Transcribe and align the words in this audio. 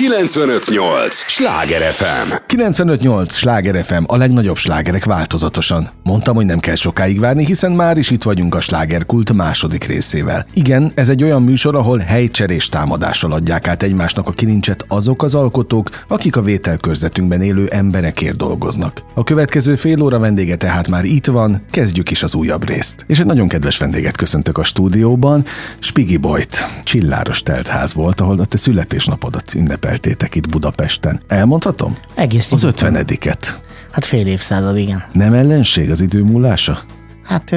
958! 0.00 1.14
Sláger 1.14 1.92
FM! 1.92 2.32
958! 2.46 3.34
Sláger 3.34 3.84
FM, 3.84 4.02
a 4.06 4.16
legnagyobb 4.16 4.56
slágerek 4.56 5.04
változatosan. 5.04 5.90
Mondtam, 6.02 6.34
hogy 6.34 6.46
nem 6.46 6.58
kell 6.58 6.74
sokáig 6.74 7.20
várni, 7.20 7.44
hiszen 7.44 7.72
már 7.72 7.96
is 7.96 8.10
itt 8.10 8.22
vagyunk 8.22 8.54
a 8.54 8.60
slágerkult 8.60 9.32
második 9.32 9.84
részével. 9.84 10.46
Igen, 10.54 10.92
ez 10.94 11.08
egy 11.08 11.22
olyan 11.22 11.42
műsor, 11.42 11.74
ahol 11.74 11.98
helycserés 11.98 12.68
támadással 12.68 13.32
adják 13.32 13.68
át 13.68 13.82
egymásnak 13.82 14.26
a 14.26 14.32
kilincset 14.32 14.84
azok 14.88 15.22
az 15.22 15.34
alkotók, 15.34 15.90
akik 16.08 16.36
a 16.36 16.42
vételkörzetünkben 16.42 17.40
élő 17.40 17.68
emberekért 17.68 18.36
dolgoznak. 18.36 19.02
A 19.14 19.24
következő 19.24 19.76
fél 19.76 20.02
óra 20.02 20.18
vendége 20.18 20.56
tehát 20.56 20.88
már 20.88 21.04
itt 21.04 21.26
van, 21.26 21.62
kezdjük 21.70 22.10
is 22.10 22.22
az 22.22 22.34
újabb 22.34 22.68
részt. 22.68 23.04
És 23.06 23.18
egy 23.18 23.26
nagyon 23.26 23.48
kedves 23.48 23.78
vendéget 23.78 24.16
köszöntök 24.16 24.58
a 24.58 24.64
stúdióban, 24.64 25.44
Spigi 25.78 26.16
Boyt. 26.16 26.66
Csilláros 26.84 27.42
teltház 27.42 27.94
volt, 27.94 28.20
ahol 28.20 28.40
a 28.40 28.44
te 28.44 28.56
születésnapodat 28.56 29.46
ünnepeltétek 29.90 30.34
itt 30.34 30.48
Budapesten. 30.48 31.20
Elmondhatom? 31.28 31.96
Egész 32.14 32.52
Az 32.52 32.62
ötvenediket. 32.62 33.60
Hát 33.90 34.04
fél 34.04 34.26
évszázad, 34.26 34.76
igen. 34.76 35.04
Nem 35.12 35.32
ellenség 35.32 35.90
az 35.90 36.00
idő 36.00 36.22
múlása? 36.22 36.78
Hát 37.22 37.52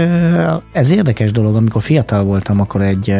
ez 0.72 0.92
érdekes 0.92 1.32
dolog, 1.32 1.56
amikor 1.56 1.82
fiatal 1.82 2.23
voltam, 2.23 2.59
akkor 2.59 2.82
egy 2.82 3.16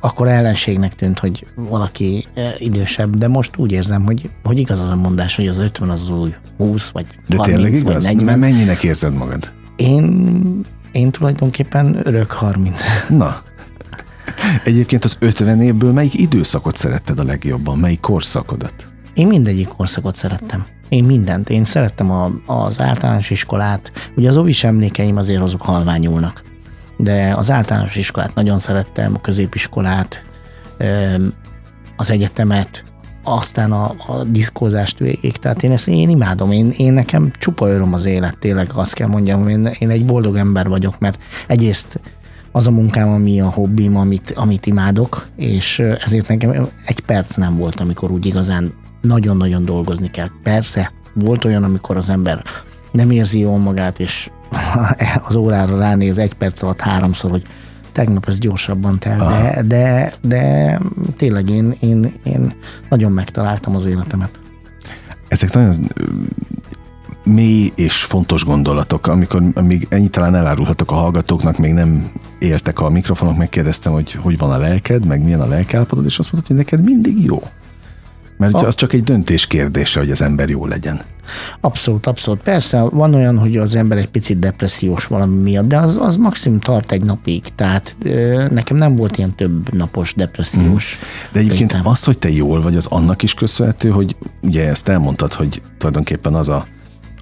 akkor 0.00 0.28
ellenségnek 0.28 0.94
tűnt, 0.94 1.18
hogy 1.18 1.46
valaki 1.54 2.26
idősebb, 2.58 3.16
de 3.16 3.28
most 3.28 3.56
úgy 3.56 3.72
érzem, 3.72 4.04
hogy, 4.04 4.30
hogy 4.44 4.58
igaz 4.58 4.80
az 4.80 4.88
a 4.88 4.96
mondás, 4.96 5.36
hogy 5.36 5.48
az 5.48 5.60
50 5.60 5.90
az 5.90 6.08
új 6.08 6.34
20 6.56 6.88
vagy 6.88 7.06
De 7.28 7.36
30 7.36 7.46
tényleg 7.46 7.72
vagy 7.72 7.90
igaz? 7.90 8.04
40. 8.04 8.38
Mennyinek 8.38 8.82
érzed 8.82 9.14
magad? 9.14 9.52
Én, 9.76 10.66
én 10.92 11.10
tulajdonképpen 11.10 12.00
örök 12.04 12.30
30. 12.30 12.82
Na. 13.08 13.36
Egyébként 14.64 15.04
az 15.04 15.16
50 15.20 15.60
évből 15.60 15.92
melyik 15.92 16.14
időszakot 16.14 16.76
szeretted 16.76 17.18
a 17.18 17.24
legjobban? 17.24 17.78
Melyik 17.78 18.00
korszakodat? 18.00 18.88
Én 19.14 19.26
mindegyik 19.26 19.68
korszakot 19.68 20.14
szerettem. 20.14 20.66
Én 20.88 21.04
mindent. 21.04 21.50
Én 21.50 21.64
szerettem 21.64 22.10
a, 22.10 22.30
az 22.46 22.80
általános 22.80 23.30
iskolát. 23.30 23.92
Ugye 24.16 24.28
az 24.28 24.36
ovis 24.36 24.64
emlékeim 24.64 25.16
azért 25.16 25.40
azok 25.40 25.62
halványulnak. 25.62 26.42
De 26.96 27.34
az 27.36 27.50
általános 27.50 27.96
iskolát 27.96 28.34
nagyon 28.34 28.58
szerettem, 28.58 29.14
a 29.14 29.20
középiskolát, 29.20 30.24
az 31.96 32.10
egyetemet, 32.10 32.84
aztán 33.22 33.72
a, 33.72 33.94
a 34.06 34.24
diszkózást 34.24 34.98
végig. 34.98 35.36
Tehát 35.36 35.62
én 35.62 35.72
ezt 35.72 35.88
én 35.88 36.08
imádom. 36.08 36.52
Én, 36.52 36.70
én 36.76 36.92
nekem 36.92 37.30
csupa 37.38 37.68
öröm 37.68 37.94
az 37.94 38.04
élet, 38.04 38.38
tényleg 38.38 38.70
azt 38.74 38.94
kell 38.94 39.08
mondjam, 39.08 39.48
én, 39.48 39.66
én 39.78 39.90
egy 39.90 40.04
boldog 40.04 40.36
ember 40.36 40.68
vagyok, 40.68 40.98
mert 40.98 41.18
egyrészt 41.46 42.00
az 42.56 42.66
a 42.66 42.70
munkám, 42.70 43.08
ami 43.08 43.40
a 43.40 43.48
hobbim, 43.48 43.96
amit, 43.96 44.32
amit 44.36 44.66
imádok, 44.66 45.28
és 45.36 45.78
ezért 45.78 46.28
nekem 46.28 46.68
egy 46.86 47.00
perc 47.00 47.36
nem 47.36 47.56
volt, 47.56 47.80
amikor 47.80 48.10
úgy 48.10 48.26
igazán 48.26 48.72
nagyon-nagyon 49.00 49.64
dolgozni 49.64 50.10
kell. 50.10 50.26
Persze, 50.42 50.92
volt 51.14 51.44
olyan, 51.44 51.64
amikor 51.64 51.96
az 51.96 52.08
ember 52.08 52.42
nem 52.92 53.10
érzi 53.10 53.38
jól 53.38 53.58
magát, 53.58 54.00
és 54.00 54.30
az 55.28 55.36
órára 55.36 55.78
ránéz 55.78 56.18
egy 56.18 56.34
perc 56.34 56.62
alatt 56.62 56.80
háromszor, 56.80 57.30
hogy 57.30 57.46
tegnap 57.92 58.28
ez 58.28 58.38
gyorsabban 58.38 58.98
tel, 58.98 59.18
de, 59.26 59.62
de, 59.62 60.12
de 60.22 60.78
tényleg 61.16 61.48
én, 61.48 61.74
én, 61.80 62.12
én 62.22 62.52
nagyon 62.88 63.12
megtaláltam 63.12 63.76
az 63.76 63.84
életemet. 63.84 64.40
Ezek 65.28 65.52
nagyon 65.52 65.74
mély 67.26 67.72
és 67.74 68.02
fontos 68.02 68.44
gondolatok, 68.44 69.06
amikor 69.06 69.40
még 69.40 69.86
ennyit 69.90 70.10
talán 70.10 70.34
elárulhatok 70.34 70.90
a 70.90 70.94
hallgatóknak, 70.94 71.58
még 71.58 71.72
nem 71.72 72.10
éltek 72.38 72.80
a 72.80 72.90
mikrofonok, 72.90 73.36
megkérdeztem, 73.36 73.92
hogy 73.92 74.12
hogy 74.12 74.38
van 74.38 74.50
a 74.50 74.58
lelked, 74.58 75.06
meg 75.06 75.22
milyen 75.22 75.40
a 75.40 75.46
lelkállapotod, 75.46 76.04
és 76.04 76.18
azt 76.18 76.32
mondtad, 76.32 76.56
hogy 76.56 76.64
neked 76.64 76.84
mindig 76.84 77.24
jó. 77.24 77.42
Mert 78.38 78.52
Ha. 78.52 78.66
az 78.66 78.74
csak 78.74 78.92
egy 78.92 79.02
döntés 79.02 79.46
kérdése, 79.46 80.00
hogy 80.00 80.10
az 80.10 80.22
ember 80.22 80.48
jó 80.48 80.66
legyen. 80.66 81.00
Abszolút, 81.60 82.06
abszolút. 82.06 82.40
Persze 82.42 82.80
van 82.80 83.14
olyan, 83.14 83.38
hogy 83.38 83.56
az 83.56 83.74
ember 83.74 83.98
egy 83.98 84.08
picit 84.08 84.38
depressziós 84.38 85.06
valami 85.06 85.36
miatt, 85.36 85.66
de 85.66 85.78
az, 85.78 85.96
az 86.00 86.16
maximum 86.16 86.60
tart 86.60 86.92
egy 86.92 87.02
napig. 87.02 87.42
Tehát 87.54 87.96
ö, 88.02 88.46
nekem 88.50 88.76
nem 88.76 88.94
volt 88.94 89.18
ilyen 89.18 89.34
több 89.34 89.74
napos 89.74 90.14
depressziós. 90.14 90.98
De 91.32 91.38
egyébként 91.38 91.80
az, 91.84 92.04
hogy 92.04 92.18
te 92.18 92.30
jól 92.30 92.60
vagy, 92.60 92.76
az 92.76 92.86
annak 92.86 93.22
is 93.22 93.34
köszönhető, 93.34 93.88
hogy 93.88 94.16
ugye 94.42 94.68
ezt 94.68 94.88
elmondtad, 94.88 95.32
hogy 95.32 95.62
tulajdonképpen 95.78 96.34
az 96.34 96.48
a, 96.48 96.66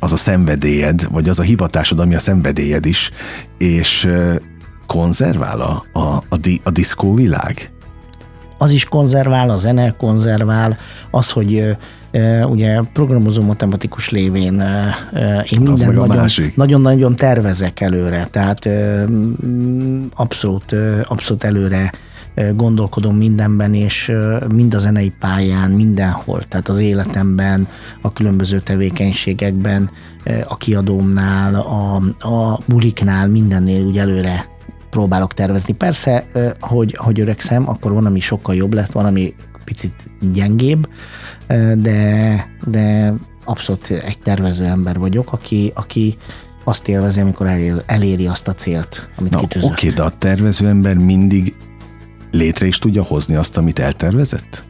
az 0.04 0.12
a 0.12 0.16
szenvedélyed, 0.16 1.10
vagy 1.10 1.28
az 1.28 1.38
a 1.38 1.42
hivatásod, 1.42 2.00
ami 2.00 2.14
a 2.14 2.18
szenvedélyed 2.18 2.86
is, 2.86 3.10
és 3.58 4.08
konzervál 4.86 5.60
a, 5.60 5.98
a, 5.98 6.22
a, 6.28 6.36
di, 6.36 6.60
a 6.64 6.70
diszkóvilág? 6.70 7.72
az 8.58 8.70
is 8.72 8.84
konzervál, 8.84 9.50
a 9.50 9.56
zene 9.56 9.90
konzervál, 9.96 10.76
az, 11.10 11.30
hogy 11.30 11.76
ugye 12.44 12.80
programozó 12.92 13.42
matematikus 13.42 14.10
lévén 14.10 14.62
én 15.50 15.60
minden 15.60 15.94
nagyon, 15.94 16.28
nagyon-nagyon 16.54 17.16
tervezek 17.16 17.80
előre, 17.80 18.28
tehát 18.30 18.68
abszolút, 20.14 20.74
abszolút 21.04 21.44
előre 21.44 21.92
gondolkodom 22.54 23.16
mindenben, 23.16 23.74
és 23.74 24.12
mind 24.48 24.74
a 24.74 24.78
zenei 24.78 25.12
pályán, 25.20 25.70
mindenhol, 25.70 26.42
tehát 26.48 26.68
az 26.68 26.78
életemben, 26.78 27.68
a 28.00 28.12
különböző 28.12 28.60
tevékenységekben, 28.60 29.90
a 30.48 30.56
kiadómnál, 30.56 31.54
a, 31.54 31.94
a 32.28 32.60
buliknál, 32.66 33.28
mindennél 33.28 33.84
úgy 33.84 33.98
előre 33.98 34.44
próbálok 34.90 35.34
tervezni. 35.34 35.72
Persze, 35.74 36.26
hogy, 36.60 36.96
hogy 36.96 37.20
öregszem, 37.20 37.68
akkor 37.68 37.92
van, 37.92 38.06
ami 38.06 38.20
sokkal 38.20 38.54
jobb 38.54 38.74
lett, 38.74 38.92
van, 38.92 39.04
ami 39.04 39.34
picit 39.64 39.94
gyengébb, 40.32 40.88
de, 41.74 42.48
de 42.64 43.14
abszolút 43.44 43.90
egy 43.90 44.18
tervező 44.18 44.64
ember 44.64 44.98
vagyok, 44.98 45.32
aki, 45.32 45.72
aki 45.74 46.16
azt 46.64 46.88
élvezi, 46.88 47.20
amikor 47.20 47.46
elér, 47.46 47.82
eléri 47.86 48.26
azt 48.26 48.48
a 48.48 48.52
célt, 48.52 49.08
amit 49.18 49.32
Na, 49.32 49.38
kitűzött. 49.38 49.70
oké, 49.70 49.88
de 49.88 50.02
a 50.02 50.10
tervező 50.18 50.68
ember 50.68 50.96
mindig 50.96 51.54
létre 52.34 52.66
is 52.66 52.78
tudja 52.78 53.02
hozni 53.02 53.34
azt, 53.34 53.56
amit 53.56 53.78
eltervezett? 53.78 54.64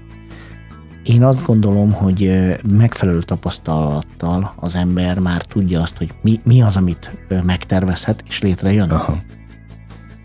Én 1.04 1.25
azt 1.25 1.42
gondolom, 1.42 1.92
hogy 1.92 2.32
megfelelő 2.69 3.22
tapasztalattal 3.22 4.52
az 4.56 4.76
ember 4.76 5.19
már 5.19 5.42
tudja 5.42 5.80
azt, 5.80 5.97
hogy 5.97 6.10
mi, 6.22 6.41
mi 6.44 6.62
az, 6.62 6.76
amit 6.76 7.10
megtervezhet, 7.44 8.24
és 8.28 8.41
létrejön. 8.41 8.91
Aha. 8.91 9.19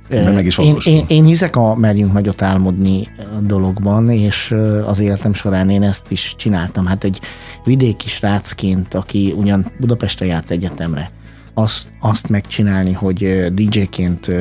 De 0.09 0.31
meg 0.31 0.45
is 0.45 0.57
én, 0.57 0.77
én, 0.85 1.05
én 1.07 1.25
hiszek 1.25 1.55
a 1.55 1.75
merjünk 1.75 2.13
nagyot 2.13 2.41
álmodni 2.41 3.07
dologban, 3.41 4.09
és 4.09 4.55
az 4.85 4.99
életem 4.99 5.33
során 5.33 5.69
én 5.69 5.83
ezt 5.83 6.11
is 6.11 6.35
csináltam. 6.37 6.85
Hát 6.85 7.03
egy 7.03 7.21
vidéki 7.63 8.07
srácként, 8.07 8.93
aki 8.93 9.33
ugyan 9.37 9.71
Budapestre 9.79 10.25
járt 10.25 10.51
egyetemre, 10.51 11.11
azt, 11.53 11.89
azt 11.99 12.29
megcsinálni, 12.29 12.91
hogy 12.91 13.45
DJ-ként 13.53 14.31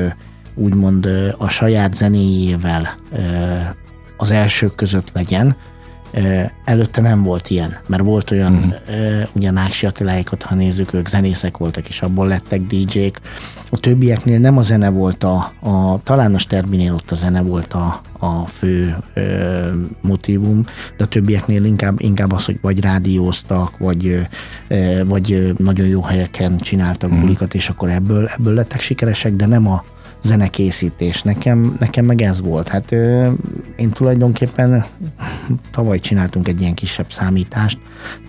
úgymond 0.59 1.09
a 1.37 1.49
saját 1.49 1.93
zenéjével 1.93 2.89
az 4.17 4.31
elsők 4.31 4.75
között 4.75 5.11
legyen, 5.13 5.55
Előtte 6.65 7.01
nem 7.01 7.23
volt 7.23 7.49
ilyen, 7.49 7.77
mert 7.87 8.03
volt 8.03 8.31
olyan, 8.31 8.53
uh-huh. 8.53 9.27
ugye 9.31 9.51
Náksi 9.51 9.85
Attiláikat, 9.85 10.43
ha 10.43 10.55
nézzük, 10.55 10.93
ők 10.93 11.07
zenészek 11.07 11.57
voltak, 11.57 11.87
és 11.87 12.01
abból 12.01 12.27
lettek 12.27 12.61
DJ-k. 12.61 13.21
A 13.71 13.79
többieknél 13.79 14.39
nem 14.39 14.57
a 14.57 14.61
zene 14.61 14.89
volt 14.89 15.23
a, 15.23 15.53
a 15.61 15.99
talán 16.03 16.35
a 16.35 16.37
Sterbinél 16.37 16.93
ott 16.93 17.11
a 17.11 17.15
zene 17.15 17.41
volt 17.41 17.73
a, 17.73 18.01
a 18.19 18.47
fő 18.47 18.97
ö, 19.13 19.21
motivum, 20.01 20.65
de 20.97 21.03
a 21.03 21.07
többieknél 21.07 21.63
inkább, 21.63 22.01
inkább 22.01 22.31
az, 22.31 22.45
hogy 22.45 22.57
vagy 22.61 22.81
rádióztak, 22.81 23.77
vagy, 23.77 24.27
ö, 24.67 25.05
vagy 25.05 25.53
nagyon 25.57 25.87
jó 25.87 26.01
helyeken 26.01 26.57
csináltak 26.57 27.09
Mhm. 27.09 27.19
bulikat, 27.19 27.53
és 27.53 27.69
akkor 27.69 27.89
ebből, 27.89 28.27
ebből 28.37 28.53
lettek 28.53 28.79
sikeresek, 28.81 29.33
de 29.33 29.45
nem 29.45 29.67
a 29.67 29.83
zenekészítés. 30.21 31.21
Nekem, 31.21 31.75
nekem 31.79 32.05
meg 32.05 32.21
ez 32.21 32.41
volt. 32.41 32.67
Hát 32.67 32.91
ö, 32.91 33.29
én 33.75 33.89
tulajdonképpen 33.89 34.85
tavaly 35.71 35.99
csináltunk 35.99 36.47
egy 36.47 36.61
ilyen 36.61 36.73
kisebb 36.73 37.11
számítást, 37.11 37.79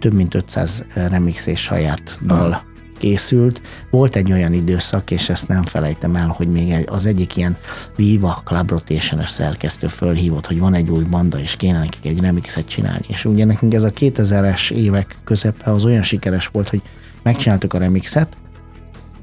több 0.00 0.14
mint 0.14 0.34
500 0.34 0.84
remix 0.94 1.46
és 1.46 1.60
saját 1.60 2.18
dal 2.26 2.68
készült. 3.00 3.60
Volt 3.90 4.16
egy 4.16 4.32
olyan 4.32 4.52
időszak, 4.52 5.10
és 5.10 5.28
ezt 5.28 5.48
nem 5.48 5.62
felejtem 5.62 6.16
el, 6.16 6.26
hogy 6.26 6.48
még 6.48 6.84
az 6.86 7.06
egyik 7.06 7.36
ilyen 7.36 7.56
Viva 7.96 8.42
Club 8.44 8.70
rotation 8.70 9.26
szerkesztő 9.26 9.86
fölhívott, 9.86 10.46
hogy 10.46 10.58
van 10.58 10.74
egy 10.74 10.90
új 10.90 11.04
banda, 11.04 11.38
és 11.40 11.56
kéne 11.56 11.78
nekik 11.78 12.06
egy 12.06 12.20
remixet 12.20 12.68
csinálni. 12.68 13.04
És 13.08 13.24
ugye 13.24 13.44
nekünk 13.44 13.74
ez 13.74 13.82
a 13.82 13.90
2000-es 13.90 14.70
évek 14.70 15.18
közepe 15.24 15.70
az 15.70 15.84
olyan 15.84 16.02
sikeres 16.02 16.46
volt, 16.46 16.68
hogy 16.68 16.82
megcsináltuk 17.22 17.74
a 17.74 17.78
remixet, 17.78 18.36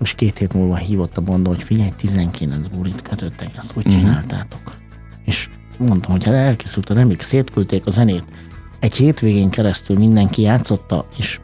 és 0.01 0.13
két 0.13 0.37
hét 0.37 0.53
múlva 0.53 0.75
hívott 0.75 1.17
a 1.17 1.21
banda, 1.21 1.49
hogy 1.49 1.63
figyelj, 1.63 1.89
19 1.97 2.67
bulit 2.67 3.01
kötöttek, 3.01 3.49
ezt 3.57 3.71
hogy 3.71 3.83
csináltátok? 3.83 4.75
És 5.25 5.49
mondtam, 5.77 6.11
hogy 6.11 6.23
hát 6.23 6.33
elkészült 6.33 6.89
a 6.89 6.93
remix, 6.93 7.27
szétküldték 7.27 7.85
a 7.85 7.89
zenét. 7.89 8.23
Egy 8.79 8.95
hétvégén 8.95 9.49
keresztül 9.49 9.97
mindenki 9.97 10.41
játszotta, 10.41 11.07
és 11.17 11.39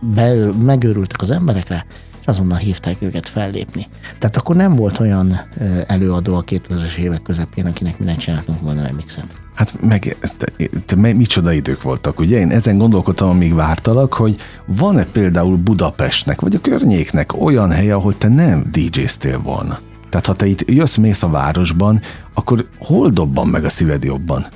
beül, 0.00 0.52
megőrültek 0.52 1.22
az 1.22 1.30
emberekre, 1.30 1.86
és 2.20 2.26
azonnal 2.26 2.58
hívták 2.58 3.02
őket 3.02 3.28
fellépni. 3.28 3.86
Tehát 4.18 4.36
akkor 4.36 4.56
nem 4.56 4.76
volt 4.76 5.00
olyan 5.00 5.40
előadó 5.86 6.34
a 6.34 6.44
2000-es 6.44 6.96
évek 6.96 7.22
közepén, 7.22 7.66
akinek 7.66 7.98
mi 7.98 8.04
ne 8.04 8.16
csináltunk 8.16 8.60
volna 8.60 8.82
remixet. 8.82 9.34
Hát 9.58 9.80
meg 9.80 10.16
te, 10.36 10.46
te, 10.86 10.96
micsoda 10.96 11.52
idők 11.52 11.82
voltak, 11.82 12.18
ugye? 12.18 12.38
Én 12.38 12.50
ezen 12.50 12.78
gondolkodtam, 12.78 13.28
amíg 13.28 13.54
vártalak, 13.54 14.12
hogy 14.12 14.36
van-e 14.66 15.04
például 15.04 15.56
Budapestnek, 15.56 16.40
vagy 16.40 16.54
a 16.54 16.60
környéknek 16.60 17.40
olyan 17.40 17.70
helye, 17.70 17.94
ahol 17.94 18.18
te 18.18 18.28
nem 18.28 18.66
DJ-ztél 18.70 19.40
volna? 19.40 19.78
Tehát 20.08 20.26
ha 20.26 20.34
te 20.34 20.46
itt 20.46 20.70
jössz, 20.70 20.96
mész 20.96 21.22
a 21.22 21.28
városban, 21.28 22.00
akkor 22.34 22.66
hol 22.78 23.10
dobban 23.10 23.48
meg 23.48 23.64
a 23.64 23.68
szíved 23.68 24.04
jobban? 24.04 24.46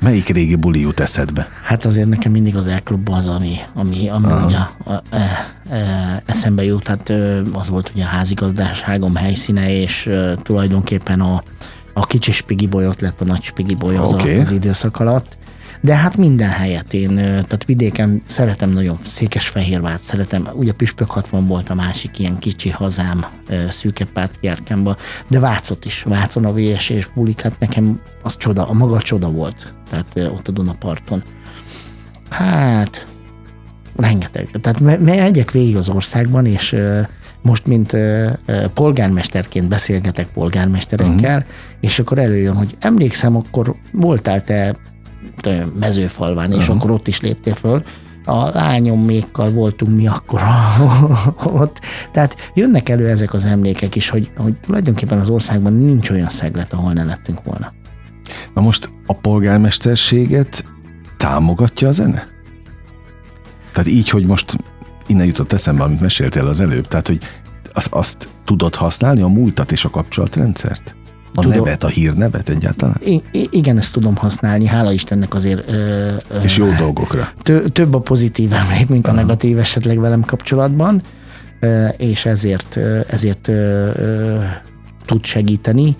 Melyik 0.00 0.28
régi 0.28 0.54
buli 0.54 0.80
jut 0.80 1.00
eszedbe? 1.00 1.48
Hát 1.62 1.84
azért 1.84 2.08
nekem 2.08 2.32
mindig 2.32 2.56
az 2.56 2.66
elklub 2.66 3.08
az, 3.08 3.28
ami, 3.28 3.56
ami, 3.74 4.08
ami 4.08 4.26
ugye 4.44 4.56
a, 4.56 4.92
a, 4.92 5.02
e, 5.10 5.46
e, 5.70 6.22
eszembe 6.26 6.64
jut. 6.64 6.86
Hát 6.86 7.12
az 7.52 7.68
volt 7.68 7.90
ugye 7.94 8.04
a 8.04 8.06
házigazdaságom 8.06 9.14
helyszíne, 9.14 9.80
és 9.80 10.10
tulajdonképpen 10.42 11.20
a, 11.20 11.42
a 11.92 12.06
kicsi 12.06 12.32
spigiboly 12.32 12.86
ott 12.86 13.00
lett 13.00 13.20
a 13.20 13.24
nagy 13.24 13.42
spigiboly 13.42 13.96
az, 13.96 14.12
okay. 14.12 14.38
az 14.38 14.50
időszak 14.50 15.00
alatt. 15.00 15.36
De 15.80 15.94
hát 15.94 16.16
minden 16.16 16.48
helyet 16.48 16.94
én, 16.94 17.14
tehát 17.14 17.64
vidéken 17.64 18.22
szeretem 18.26 18.70
nagyon 18.70 18.98
Székesfehérvárt, 19.06 20.02
szeretem, 20.02 20.48
ugye 20.52 20.72
Püspök 20.72 21.10
60 21.10 21.46
volt 21.46 21.68
a 21.68 21.74
másik 21.74 22.18
ilyen 22.18 22.38
kicsi 22.38 22.70
hazám 22.70 23.24
szűke 23.68 24.04
pátriárkámban, 24.04 24.96
de 25.28 25.40
Vácot 25.40 25.84
is, 25.84 26.02
Vácon 26.02 26.44
a 26.44 26.52
VS 26.52 26.88
és 26.88 27.08
bulik, 27.14 27.40
hát 27.40 27.58
nekem 27.58 28.00
az 28.22 28.36
csoda, 28.36 28.68
a 28.68 28.72
maga 28.72 29.00
csoda 29.00 29.30
volt, 29.30 29.74
tehát 29.90 30.30
ott 30.32 30.48
a 30.48 30.52
Dunaparton. 30.52 31.22
Hát, 32.30 33.06
rengeteg. 33.96 34.50
Tehát 34.60 35.00
megyek 35.00 35.50
végig 35.50 35.76
az 35.76 35.88
országban, 35.88 36.46
és 36.46 36.76
most, 37.42 37.66
mint 37.66 37.96
polgármesterként 38.74 39.68
beszélgetek 39.68 40.26
polgármesterekkel, 40.26 41.36
uh-huh. 41.36 41.52
és 41.80 41.98
akkor 41.98 42.18
előjön, 42.18 42.56
hogy 42.56 42.76
emlékszem, 42.80 43.36
akkor 43.36 43.74
voltál 43.92 44.44
te 44.44 44.74
mezőfalván, 45.78 46.50
és 46.52 46.58
uh-huh. 46.58 46.76
akkor 46.76 46.90
ott 46.90 47.08
is 47.08 47.20
léptél 47.20 47.54
föl. 47.54 47.82
A 48.24 48.48
lányommékkal 48.48 49.50
voltunk 49.50 49.96
mi 49.96 50.06
akkor 50.06 50.40
ott. 51.62 51.80
Tehát 52.12 52.52
jönnek 52.54 52.88
elő 52.88 53.08
ezek 53.08 53.32
az 53.32 53.44
emlékek 53.44 53.94
is, 53.94 54.08
hogy, 54.08 54.30
hogy 54.36 54.54
tulajdonképpen 54.54 55.18
az 55.18 55.28
országban 55.28 55.72
nincs 55.72 56.10
olyan 56.10 56.28
szeglet, 56.28 56.72
ahol 56.72 56.92
ne 56.92 57.04
lettünk 57.04 57.42
volna. 57.44 57.72
Na 58.54 58.60
most 58.60 58.90
a 59.06 59.14
polgármesterséget 59.14 60.64
támogatja 61.16 61.88
a 61.88 61.92
zene? 61.92 62.26
Tehát 63.72 63.88
így, 63.88 64.08
hogy 64.08 64.26
most 64.26 64.56
innen 65.12 65.26
jutott 65.26 65.52
eszembe, 65.52 65.82
amit 65.82 66.00
meséltél 66.00 66.46
az 66.46 66.60
előbb, 66.60 66.86
tehát, 66.88 67.06
hogy 67.06 67.18
azt, 67.72 67.92
azt 67.92 68.28
tudod 68.44 68.74
használni, 68.74 69.20
a 69.20 69.26
múltat 69.28 69.72
és 69.72 69.84
a 69.84 69.90
kapcsolatrendszert? 69.90 70.96
A 71.34 71.40
tudom. 71.40 71.56
nevet, 71.58 71.84
a 71.84 71.88
hírnevet 71.88 72.48
egyáltalán? 72.48 72.96
I- 73.04 73.22
igen, 73.50 73.78
ezt 73.78 73.92
tudom 73.92 74.16
használni, 74.16 74.66
hála 74.66 74.92
Istennek 74.92 75.34
azért. 75.34 75.70
Ö, 75.70 76.06
ö, 76.28 76.40
És 76.42 76.56
jó 76.56 76.68
dolgokra. 76.78 77.28
Tö- 77.42 77.72
több 77.72 77.94
a 77.94 78.00
pozitív 78.00 78.52
emlék, 78.62 78.88
mint 78.88 79.06
a 79.08 79.12
negatív 79.12 79.58
esetleg 79.58 79.98
velem 80.00 80.20
kapcsolatban, 80.20 81.02
ö, 81.60 81.86
és 81.86 82.26
ezért, 82.26 82.78
ezért 83.08 83.48
ö, 83.48 83.90
ö, 83.96 84.38
tud 85.06 85.24
segíteni. 85.24 85.96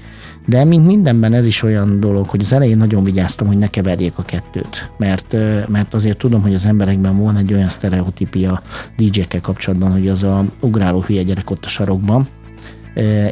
De 0.47 0.65
mint 0.65 0.87
mindenben 0.87 1.33
ez 1.33 1.47
is 1.47 1.63
olyan 1.63 2.01
dolog, 2.01 2.29
hogy 2.29 2.41
az 2.41 2.53
elején 2.53 2.77
nagyon 2.77 3.05
vigyáztam, 3.05 3.47
hogy 3.47 3.59
ne 3.59 3.67
keverjék 3.67 4.19
a 4.19 4.23
kettőt, 4.23 4.91
mert, 4.99 5.37
mert 5.69 5.95
azért 5.95 6.19
tudom, 6.19 6.43
hogy 6.43 6.55
az 6.55 6.67
emberekben 6.67 7.23
van 7.23 7.37
egy 7.37 7.53
olyan 7.53 7.69
sztereotípia 7.69 8.63
DJ-kkel 8.97 9.41
kapcsolatban, 9.41 9.93
hogy 9.93 10.09
az 10.09 10.23
a 10.23 10.45
ugráló 10.61 11.01
hülye 11.01 11.23
gyerek 11.23 11.51
ott 11.51 11.65
a 11.65 11.69
sarokban, 11.69 12.29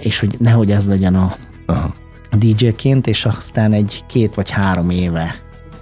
és 0.01 0.21
hogy 0.21 0.37
nehogy 0.39 0.71
ez 0.71 0.89
legyen 0.89 1.15
a, 1.15 1.35
Aha. 1.67 1.95
DJ-ként, 2.39 3.07
és 3.07 3.25
aztán 3.25 3.73
egy 3.73 4.05
két 4.07 4.35
vagy 4.35 4.51
három 4.51 4.91
éve 4.91 5.35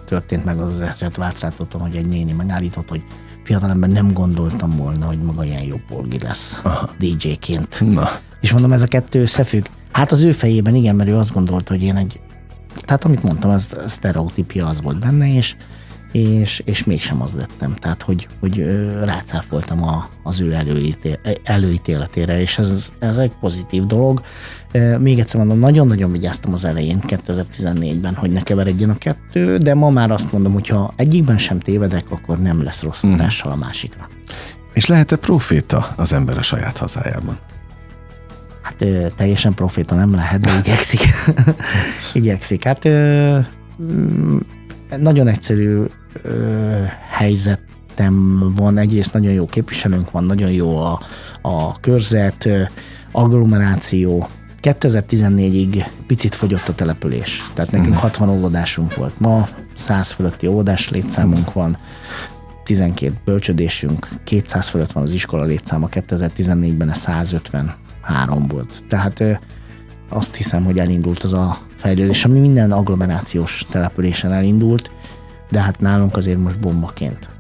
történt 0.07 0.45
meg 0.45 0.59
az 0.59 0.81
eset 0.81 1.17
Vácrátoton, 1.17 1.81
hogy 1.81 1.97
egy 1.97 2.07
néni 2.07 2.33
megállított, 2.33 2.89
hogy 2.89 3.03
fiatalember 3.45 3.91
nem 3.91 4.13
gondoltam 4.13 4.77
volna, 4.77 5.07
hogy 5.07 5.19
maga 5.19 5.45
ilyen 5.45 5.63
jó 5.63 5.77
polgi 5.89 6.19
lesz 6.23 6.61
Aha. 6.63 6.91
DJ-ként. 6.99 7.81
Na. 7.81 8.11
És 8.41 8.53
mondom, 8.53 8.73
ez 8.73 8.83
a 8.83 8.87
kettő 8.87 9.21
összefügg. 9.21 9.65
Hát 9.99 10.13
az 10.13 10.23
ő 10.23 10.33
fejében 10.33 10.75
igen, 10.75 10.97
mert 10.97 11.09
ő 11.09 11.17
azt 11.17 11.33
gondolta, 11.33 11.73
hogy 11.73 11.83
én 11.83 11.97
egy, 11.97 12.21
tehát 12.81 13.05
amit 13.05 13.23
mondtam, 13.23 13.51
az 13.51 13.77
sztereotípia 13.87 14.67
az 14.67 14.83
volt 14.83 14.99
benne, 14.99 15.35
és, 15.35 15.57
és, 16.13 16.63
és 16.65 16.85
mégsem 16.85 17.23
az 17.23 17.33
lettem. 17.33 17.75
Tehát, 17.75 18.03
hogy, 18.03 18.29
hogy 18.41 18.59
rácáfoltam 19.05 19.83
a, 19.83 20.09
az 20.23 20.41
ő 20.41 20.53
előítél, 20.53 21.19
előítéletére, 21.45 22.41
és 22.41 22.59
ez, 22.59 22.89
ez 22.99 23.17
egy 23.17 23.33
pozitív 23.41 23.87
dolog. 23.87 24.21
Még 24.99 25.19
egyszer 25.19 25.39
mondom, 25.41 25.59
nagyon-nagyon 25.59 26.13
vigyáztam 26.13 26.53
az 26.53 26.65
elején, 26.65 26.99
2014-ben, 27.07 28.15
hogy 28.15 28.31
ne 28.31 28.41
keveredjen 28.41 28.91
a 28.91 28.99
kettő, 28.99 29.57
de 29.57 29.75
ma 29.75 29.91
már 29.91 30.11
azt 30.11 30.33
mondom, 30.33 30.53
hogy 30.53 30.69
ha 30.69 30.93
egyikben 30.97 31.39
sem 31.39 31.59
tévedek, 31.59 32.11
akkor 32.11 32.39
nem 32.39 32.63
lesz 32.63 32.83
rossz 32.83 33.03
mhm. 33.03 33.13
hatással 33.13 33.53
a 33.53 33.57
másikra. 33.57 34.09
És 34.73 34.87
lehet-e 34.87 35.17
proféta 35.17 35.95
az 35.97 36.13
ember 36.13 36.39
a 36.39 36.43
saját 36.43 36.77
hazájában? 36.77 37.39
Hát 38.63 38.83
ö, 38.83 39.07
teljesen 39.17 39.55
proféta 39.55 39.95
nem 39.95 40.15
lehet, 40.15 40.41
de 40.41 40.59
igyekszik. 40.59 41.01
igyekszik. 42.13 42.65
Hát 42.65 42.85
ö, 42.85 43.39
mm, 43.83 44.39
nagyon 44.97 45.29
egyszerű 45.29 45.83
ö, 46.23 46.83
helyzetem 47.11 48.39
van. 48.57 48.79
Egyrészt 48.79 49.13
nagyon 49.13 49.33
jó 49.33 49.47
képviselőnk 49.47 50.11
van, 50.11 50.25
nagyon 50.25 50.51
jó 50.51 50.79
a, 50.79 51.01
a 51.43 51.81
körzet, 51.81 52.47
ö, 52.47 52.63
agglomeráció. 53.13 54.29
2014-ig 54.63 55.87
picit 56.07 56.35
fogyott 56.35 56.69
a 56.69 56.75
település. 56.75 57.51
Tehát 57.55 57.71
nekünk 57.71 57.95
mm. 57.95 57.99
60 57.99 58.29
óvodásunk 58.29 58.95
volt. 58.95 59.21
Ma 59.21 59.49
100 59.75 60.11
fölötti 60.11 60.47
óvodás 60.47 60.89
létszámunk 60.89 61.53
van. 61.53 61.77
12 62.65 63.15
bölcsödésünk, 63.25 64.09
200 64.25 64.69
fölött 64.69 64.93
van 64.93 65.03
az 65.03 65.13
iskola 65.13 65.45
létszáma, 65.45 65.89
2014-ben 65.91 66.89
a 66.89 66.95
150 66.95 67.75
három 68.09 68.47
volt. 68.47 68.85
Tehát 68.89 69.41
azt 70.09 70.37
hiszem, 70.37 70.65
hogy 70.65 70.79
elindult 70.79 71.23
az 71.23 71.33
a 71.33 71.59
fejlődés, 71.77 72.25
ami 72.25 72.39
minden 72.39 72.73
agglomerációs 72.73 73.67
településen 73.71 74.33
elindult, 74.33 74.91
de 75.51 75.61
hát 75.61 75.81
nálunk 75.81 76.17
azért 76.17 76.39
most 76.39 76.61
bombaként 76.61 77.31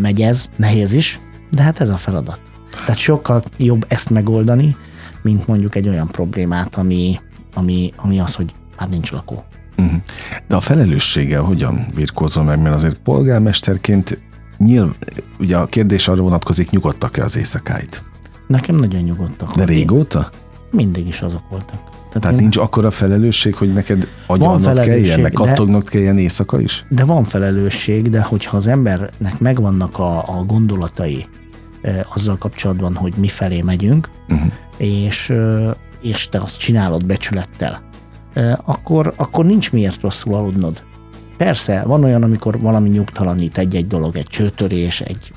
megy 0.00 0.20
ez, 0.20 0.50
nehéz 0.56 0.92
is, 0.92 1.20
de 1.50 1.62
hát 1.62 1.80
ez 1.80 1.88
a 1.88 1.96
feladat. 1.96 2.40
Tehát 2.70 2.96
sokkal 2.96 3.42
jobb 3.56 3.84
ezt 3.88 4.10
megoldani, 4.10 4.76
mint 5.22 5.46
mondjuk 5.46 5.74
egy 5.74 5.88
olyan 5.88 6.06
problémát, 6.06 6.76
ami, 6.76 7.20
ami, 7.54 7.92
ami 7.96 8.20
az, 8.20 8.34
hogy 8.34 8.54
már 8.78 8.88
nincs 8.88 9.12
lakó. 9.12 9.44
Mhm. 9.76 9.94
De 10.48 10.56
a 10.56 10.60
felelőssége 10.60 11.38
hogyan 11.38 11.86
birkózom 11.94 12.44
meg, 12.44 12.60
mert 12.60 12.74
azért 12.74 12.96
polgármesterként 12.96 14.18
nyilv, 14.58 14.94
ugye 15.38 15.56
a 15.56 15.66
kérdés 15.66 16.08
arra 16.08 16.22
vonatkozik, 16.22 16.70
nyugodtak-e 16.70 17.22
az 17.22 17.36
éjszakáit? 17.36 18.02
Nekem 18.52 18.74
nagyon 18.74 19.00
nyugodtak. 19.00 19.54
De 19.54 19.64
régóta? 19.64 20.30
Mindig 20.70 21.06
is 21.08 21.20
azok 21.22 21.42
voltak. 21.50 21.78
Tehát, 21.78 22.20
Tehát 22.20 22.36
én... 22.36 22.42
nincs 22.42 22.56
akkora 22.56 22.90
felelősség, 22.90 23.54
hogy 23.54 23.72
neked 23.72 24.08
agyalnod 24.26 24.80
kelljen, 24.80 25.20
meg 25.20 25.32
kattognod 25.32 25.82
de, 25.82 25.90
kelljen 25.90 26.18
éjszaka 26.18 26.60
is? 26.60 26.84
De 26.88 27.04
van 27.04 27.24
felelősség, 27.24 28.10
de 28.10 28.22
hogyha 28.22 28.56
az 28.56 28.66
embernek 28.66 29.38
megvannak 29.38 29.98
a, 29.98 30.38
a 30.38 30.44
gondolatai 30.46 31.24
e, 31.82 32.06
azzal 32.14 32.36
kapcsolatban, 32.38 32.94
hogy 32.94 33.12
mi 33.16 33.28
felé 33.28 33.60
megyünk, 33.60 34.10
uh-huh. 34.28 34.52
és, 34.76 35.30
e, 35.30 35.76
és 36.02 36.28
te 36.28 36.38
azt 36.38 36.58
csinálod 36.58 37.04
becsülettel, 37.04 37.82
e, 38.34 38.60
akkor, 38.64 39.14
akkor 39.16 39.44
nincs 39.44 39.72
miért 39.72 40.00
rosszul 40.00 40.34
aludnod. 40.34 40.82
Persze, 41.44 41.82
van 41.86 42.04
olyan, 42.04 42.22
amikor 42.22 42.60
valami 42.60 42.88
nyugtalanít, 42.88 43.58
egy-egy 43.58 43.86
dolog, 43.86 44.16
egy 44.16 44.26
csőtörés, 44.26 45.00
egy 45.00 45.32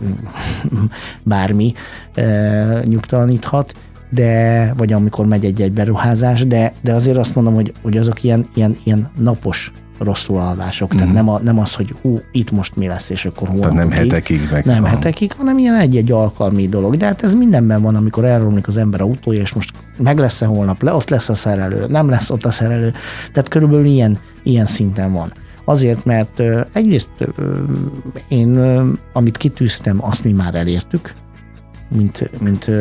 bármi 1.24 1.74
e, 2.14 2.82
nyugtalaníthat, 2.84 3.74
de, 4.10 4.74
vagy 4.78 4.94
amikor 4.94 5.26
megy 5.26 5.46
egy-egy 5.46 5.72
beruházás, 5.72 6.48
de, 6.48 6.74
de 6.82 6.94
azért 6.94 7.18
azt 7.18 7.36
mondom, 7.36 7.54
hogy, 7.54 7.74
hogy 7.82 7.98
azok 7.98 8.24
ilyen, 8.24 8.46
ilyen, 8.54 8.76
ilyen 8.84 9.12
napos 9.18 9.74
rosszul 10.00 10.38
alvások. 10.38 10.94
Mm. 10.94 10.98
Tehát 10.98 11.14
nem, 11.14 11.30
a, 11.30 11.40
nem 11.40 11.60
az, 11.60 11.74
hogy 11.74 11.96
hú, 12.02 12.20
itt 12.32 12.52
most 12.52 12.76
mi 12.76 12.88
lesz, 12.88 13.10
és 13.10 13.26
akkor 13.26 13.48
hónapokig. 13.48 13.78
Tehát 13.78 13.90
nem 13.90 13.98
hetekig 13.98 14.40
meg. 14.52 14.66
Nem 14.66 14.82
van. 14.82 14.90
hetekig, 14.90 15.34
hanem 15.34 15.58
ilyen 15.58 15.76
egy-egy 15.76 16.12
alkalmi 16.12 16.68
dolog. 16.68 16.96
De 16.96 17.06
hát 17.06 17.24
ez 17.24 17.34
mindenben 17.34 17.82
van, 17.82 17.96
amikor 17.96 18.26
elromlik 18.26 18.68
az 18.68 18.78
ember 18.78 19.02
autója, 19.02 19.42
és 19.42 19.54
most 19.54 19.72
meg 19.98 20.18
lesz-e 20.18 20.46
holnap, 20.46 20.82
le, 20.82 20.94
ott 20.94 21.10
lesz 21.10 21.30
a 21.30 21.36
szerelő, 21.36 21.86
nem 21.88 22.10
lesz 22.10 22.30
ott 22.30 22.46
a 22.46 22.52
szerelő. 22.52 22.94
Tehát 23.32 23.50
körülbelül 23.50 23.86
ilyen, 23.86 24.18
ilyen 24.44 24.66
szinten 24.66 25.14
van. 25.14 25.34
Azért, 25.66 26.06
mert 26.06 26.42
egyrészt 26.74 27.12
én, 28.28 28.58
amit 29.14 29.38
kitűztem, 29.38 30.04
azt 30.04 30.24
mi 30.24 30.32
már 30.32 30.56
elértük, 30.56 31.14
mint, 31.88 32.32
mint 32.40 32.72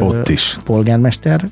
Ott 0.00 0.28
is. 0.28 0.58
polgármester. 0.64 1.48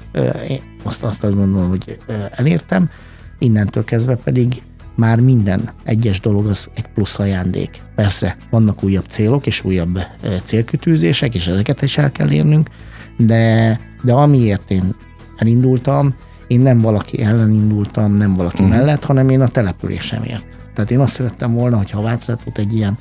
Én 0.49 0.61
azt, 0.83 1.05
azt 1.05 1.35
gondolom, 1.35 1.69
hogy 1.69 1.99
elértem. 2.31 2.91
Innentől 3.39 3.85
kezdve 3.85 4.17
pedig 4.17 4.63
már 4.97 5.21
minden 5.21 5.71
egyes 5.85 6.21
dolog 6.21 6.47
az 6.47 6.69
egy 6.75 6.87
plusz 6.95 7.19
ajándék. 7.19 7.83
Persze 7.95 8.37
vannak 8.51 8.83
újabb 8.83 9.05
célok 9.05 9.47
és 9.47 9.65
újabb 9.65 9.99
célkütűzések, 10.43 11.35
és 11.35 11.47
ezeket 11.47 11.83
is 11.83 11.99
el 11.99 12.13
kell 12.13 12.31
érnünk, 12.31 12.69
de, 13.17 13.81
de 14.03 14.13
amiért 14.13 14.71
én 14.71 14.95
elindultam, 15.37 16.15
én 16.47 16.61
nem 16.61 16.81
valaki 16.81 17.23
ellen 17.23 17.53
indultam, 17.53 18.13
nem 18.15 18.35
valaki 18.35 18.63
uh-huh. 18.63 18.77
mellett, 18.77 19.05
hanem 19.05 19.29
én 19.29 19.41
a 19.41 19.49
településemért. 19.49 20.59
Tehát 20.81 20.95
én 20.95 21.05
azt 21.05 21.15
szerettem 21.15 21.55
volna, 21.55 21.77
hogyha 21.77 22.03
Václát 22.03 22.43
volt 22.45 22.59
egy 22.59 22.75
ilyen 22.75 22.99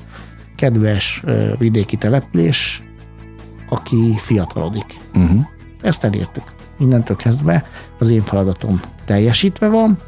kedves 0.56 1.22
vidéki 1.58 1.96
település, 1.96 2.82
aki 3.68 4.14
fiatalodik. 4.18 5.00
Uh-huh. 5.14 5.46
Ezt 5.82 6.04
elértük. 6.04 6.42
Innentől 6.78 7.16
kezdve 7.16 7.64
az 7.98 8.10
én 8.10 8.22
feladatom 8.22 8.80
teljesítve 9.04 9.68
van, 9.68 9.98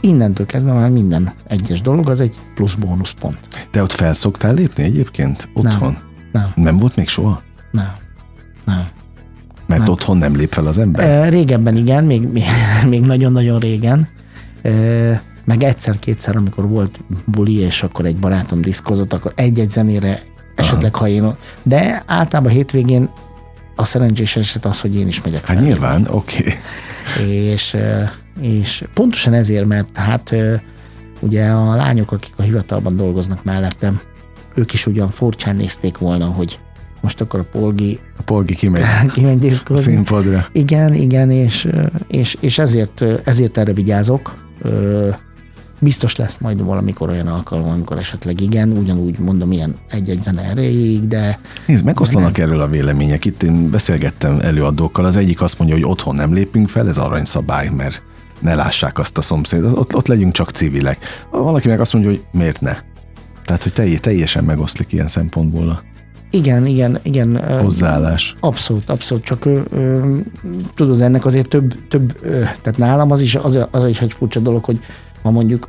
innentől 0.00 0.46
kezdve 0.46 0.72
már 0.72 0.90
minden 0.90 1.32
egyes 1.46 1.80
dolog 1.80 2.08
az 2.08 2.20
egy 2.20 2.38
plusz 2.54 2.74
bónuszpont. 2.74 3.38
Te 3.70 3.82
ott 3.82 3.92
felszoktál 3.92 4.54
lépni 4.54 4.82
egyébként? 4.82 5.48
Otthon? 5.54 5.92
Nem. 5.92 6.02
Nem, 6.32 6.52
nem 6.54 6.78
volt 6.78 6.96
még 6.96 7.08
soha? 7.08 7.42
Nem. 7.70 7.92
Nem. 8.64 8.88
Mert 9.66 9.80
nem. 9.80 9.90
otthon 9.90 10.16
nem 10.16 10.36
lép 10.36 10.52
fel 10.52 10.66
az 10.66 10.78
ember? 10.78 11.28
Régebben 11.32 11.76
igen, 11.76 12.04
még, 12.04 12.28
még, 12.28 12.44
még 12.88 13.00
nagyon-nagyon 13.00 13.58
régen. 13.58 14.08
Meg 15.48 15.62
egyszer-kétszer, 15.62 16.36
amikor 16.36 16.68
volt 16.68 17.00
buli, 17.24 17.54
és 17.54 17.82
akkor 17.82 18.06
egy 18.06 18.16
barátom 18.16 18.60
diszkozott, 18.60 19.12
akkor 19.12 19.32
egy-egy 19.34 19.70
zenére 19.70 20.22
esetleg, 20.54 20.94
Aha. 20.94 21.04
ha 21.04 21.08
én... 21.08 21.36
De 21.62 22.02
általában 22.06 22.52
hétvégén 22.52 23.10
a 23.76 23.84
szerencsés 23.84 24.36
eset 24.36 24.64
az, 24.64 24.80
hogy 24.80 24.96
én 24.96 25.08
is 25.08 25.22
megyek 25.22 25.44
fel. 25.44 25.56
Hát 25.56 25.64
nyilván, 25.64 26.06
oké. 26.10 26.54
Okay. 27.16 27.32
És, 27.34 27.76
és 28.40 28.84
pontosan 28.94 29.32
ezért, 29.32 29.66
mert 29.66 29.96
hát 29.96 30.34
ugye 31.20 31.48
a 31.50 31.74
lányok, 31.74 32.12
akik 32.12 32.32
a 32.36 32.42
hivatalban 32.42 32.96
dolgoznak 32.96 33.44
mellettem, 33.44 34.00
ők 34.54 34.72
is 34.72 34.86
ugyan 34.86 35.08
furcsán 35.08 35.56
nézték 35.56 35.98
volna, 35.98 36.26
hogy 36.26 36.60
most 37.00 37.20
akkor 37.20 37.40
a 37.40 37.44
Polgi... 37.50 37.98
A 38.16 38.22
Polgi 38.22 38.54
kimegy. 38.54 38.84
kimegy 39.14 39.38
diszkózni. 39.38 39.92
Színpadra. 39.92 40.46
Igen, 40.52 40.94
igen, 40.94 41.30
és, 41.30 41.68
és, 42.08 42.36
és 42.40 42.58
ezért, 42.58 43.04
ezért 43.24 43.58
erre 43.58 43.72
vigyázok. 43.72 44.46
Biztos 45.80 46.16
lesz 46.16 46.36
majd 46.40 46.64
valamikor 46.64 47.10
olyan 47.10 47.26
alkalom, 47.26 47.68
amikor 47.68 47.98
esetleg 47.98 48.40
igen, 48.40 48.70
ugyanúgy 48.70 49.18
mondom, 49.18 49.52
ilyen 49.52 49.76
egy-egy 49.90 50.22
zene 50.22 50.42
erejéig, 50.42 51.08
de... 51.08 51.40
Nézd, 51.66 51.84
megoszlanak 51.84 52.36
nem. 52.36 52.46
erről 52.46 52.60
a 52.60 52.68
vélemények. 52.68 53.24
Itt 53.24 53.42
én 53.42 53.70
beszélgettem 53.70 54.38
előadókkal, 54.40 55.04
az 55.04 55.16
egyik 55.16 55.42
azt 55.42 55.58
mondja, 55.58 55.76
hogy 55.76 55.84
otthon 55.84 56.14
nem 56.14 56.32
lépünk 56.32 56.68
fel, 56.68 56.88
ez 56.88 56.98
aranyszabály, 56.98 57.68
mert 57.68 58.02
ne 58.40 58.54
lássák 58.54 58.98
azt 58.98 59.18
a 59.18 59.22
szomszédot, 59.22 59.78
ott, 59.78 59.94
ott 59.94 60.06
legyünk 60.06 60.32
csak 60.32 60.50
civilek. 60.50 61.04
Valaki 61.30 61.68
meg 61.68 61.80
azt 61.80 61.92
mondja, 61.92 62.10
hogy 62.10 62.22
miért 62.32 62.60
ne. 62.60 62.76
Tehát, 63.44 63.62
hogy 63.62 63.98
teljesen 64.00 64.44
megoszlik 64.44 64.92
ilyen 64.92 65.08
szempontból 65.08 65.68
a 65.68 65.82
igen, 66.30 66.66
igen, 66.66 66.98
igen. 67.02 67.58
Hozzáállás. 67.60 68.36
Abszolút, 68.40 68.90
abszolút, 68.90 69.24
csak 69.24 69.44
ö, 69.44 69.60
ö, 69.70 70.16
tudod, 70.74 71.00
ennek 71.00 71.24
azért 71.24 71.48
több, 71.48 71.88
több 71.88 72.16
ö, 72.22 72.30
tehát 72.40 72.76
nálam 72.76 73.10
az 73.10 73.20
is, 73.20 73.34
az, 73.34 73.66
az 73.70 73.86
is 73.86 74.00
egy 74.00 74.12
furcsa 74.12 74.40
dolog, 74.40 74.64
hogy 74.64 74.78
ha 75.22 75.30
mondjuk 75.30 75.68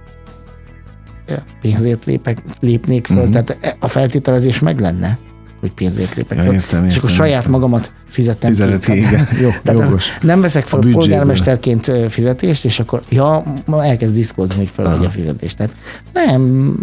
pénzért 1.62 2.06
lépek, 2.06 2.44
lépnék 2.60 3.08
föl, 3.08 3.18
uh-huh. 3.18 3.32
tehát 3.32 3.58
e, 3.62 3.76
a 3.80 3.88
feltételezés 3.88 4.60
meg 4.60 4.80
lenne, 4.80 5.18
hogy 5.60 5.72
pénzért 5.72 6.16
lépek 6.16 6.38
ja, 6.38 6.44
föl. 6.44 6.54
Értem, 6.54 6.78
értem, 6.78 6.86
és 6.86 6.98
akkor 6.98 7.10
értem. 7.10 7.26
saját 7.26 7.48
magamat 7.48 7.92
fizetem 8.10 8.50
Fizet 8.50 8.86
ki. 8.86 8.98
Igen. 8.98 9.28
Jó, 9.42 9.50
tehát 9.64 9.82
jogos. 9.82 10.18
Nem 10.22 10.42
veszek 10.42 10.66
fel 10.66 10.80
a 10.80 10.88
polgármesterként 10.92 11.92
fizetést, 12.10 12.66
és 12.66 12.80
akkor 12.80 13.02
ja, 13.10 13.44
elkezd 13.68 14.16
diszkózni, 14.16 14.56
hogy 14.56 14.70
felvegye 14.70 15.08
a 15.08 15.10
fizetést. 15.10 15.58
Tehát 15.58 15.74
nem, 16.14 16.74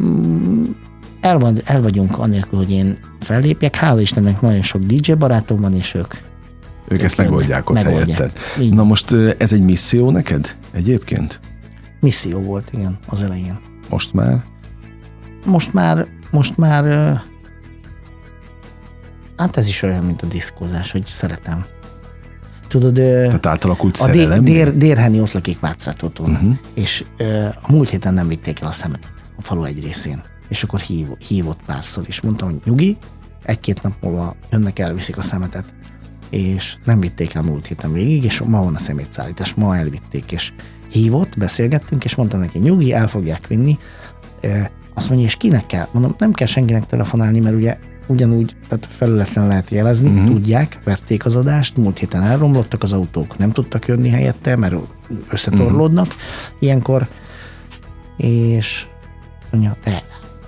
el, 1.20 1.38
vagy, 1.38 1.62
el 1.64 1.82
vagyunk 1.82 2.18
annélkül, 2.18 2.58
hogy 2.58 2.70
én 2.70 2.98
fellépjek. 3.20 3.76
Hála 3.76 4.00
Istennek 4.00 4.40
nagyon 4.40 4.62
sok 4.62 4.82
DJ 4.82 5.12
barátom 5.12 5.56
van, 5.56 5.74
és 5.74 5.94
ők 5.94 6.14
ők 6.88 7.02
ezt 7.02 7.16
megoldják 7.16 7.70
ott 7.70 7.76
helyetted. 7.76 8.32
Na 8.70 8.82
most 8.82 9.16
ez 9.38 9.52
egy 9.52 9.60
misszió 9.60 10.10
neked 10.10 10.56
egyébként? 10.72 11.40
Misszió 12.00 12.40
volt, 12.40 12.72
igen, 12.72 12.98
az 13.06 13.22
elején. 13.22 13.58
Most 13.88 14.12
már? 14.12 14.44
Most 15.44 15.72
már, 15.72 16.06
most 16.30 16.56
már 16.56 16.84
hát 19.36 19.56
ez 19.56 19.68
is 19.68 19.82
olyan, 19.82 20.04
mint 20.04 20.22
a 20.22 20.26
diszkózás, 20.26 20.90
hogy 20.92 21.06
szeretem. 21.06 21.64
Tudod, 22.68 22.94
Tehát 22.94 23.46
átalakult 23.46 23.96
a 23.96 24.10
dér, 24.10 24.42
dér, 24.42 24.76
Dérheni 24.76 25.20
ott 25.20 25.32
lakik 25.32 25.60
Vácrátoton, 25.60 26.30
uh-huh. 26.30 26.56
és 26.74 27.04
a 27.62 27.72
múlt 27.72 27.88
héten 27.88 28.14
nem 28.14 28.28
vitték 28.28 28.60
el 28.60 28.68
a 28.68 28.72
szemetet 28.72 29.12
a 29.36 29.42
falu 29.42 29.64
egy 29.64 29.80
részén 29.80 30.22
és 30.48 30.62
akkor 30.62 30.80
hív, 30.80 31.06
hívott 31.28 31.60
párszor, 31.66 32.04
és 32.06 32.20
mondtam, 32.20 32.50
hogy 32.50 32.60
nyugi, 32.64 32.96
egy-két 33.42 33.82
nap 33.82 33.92
múlva 34.00 34.36
jönnek, 34.50 34.78
elviszik 34.78 35.16
a 35.16 35.22
szemetet, 35.22 35.74
és 36.30 36.76
nem 36.84 37.00
vitték 37.00 37.34
el 37.34 37.42
múlt 37.42 37.66
héten 37.66 37.92
végig, 37.92 38.24
és 38.24 38.40
ma 38.40 38.62
van 38.62 38.74
a 38.74 38.78
szemétszállítás, 38.78 39.54
ma 39.54 39.76
elvitték, 39.76 40.32
és 40.32 40.52
hívott, 40.90 41.38
beszélgettünk, 41.38 42.04
és 42.04 42.14
mondtam 42.14 42.40
neki, 42.40 42.58
nyugi, 42.58 42.92
el 42.92 43.08
fogják 43.08 43.46
vinni, 43.46 43.78
azt 44.94 45.08
mondja, 45.08 45.26
és 45.26 45.36
kinek 45.36 45.66
kell? 45.66 45.86
Mondom, 45.92 46.14
nem 46.18 46.32
kell 46.32 46.46
senkinek 46.46 46.86
telefonálni, 46.86 47.40
mert 47.40 47.56
ugye 47.56 47.78
ugyanúgy, 48.06 48.56
tehát 48.68 48.86
felületlen 48.90 49.46
lehet 49.46 49.70
jelezni, 49.70 50.10
uh-huh. 50.10 50.26
tudják, 50.26 50.80
vették 50.84 51.24
az 51.24 51.36
adást, 51.36 51.76
múlt 51.76 51.98
héten 51.98 52.22
elromlottak 52.22 52.82
az 52.82 52.92
autók, 52.92 53.38
nem 53.38 53.52
tudtak 53.52 53.86
jönni 53.86 54.08
helyette, 54.08 54.56
mert 54.56 54.74
összetorlódnak 55.30 56.06
uh-huh. 56.06 56.20
ilyenkor, 56.58 57.08
és 58.16 58.86
mondja, 59.50 59.76
de 59.84 60.02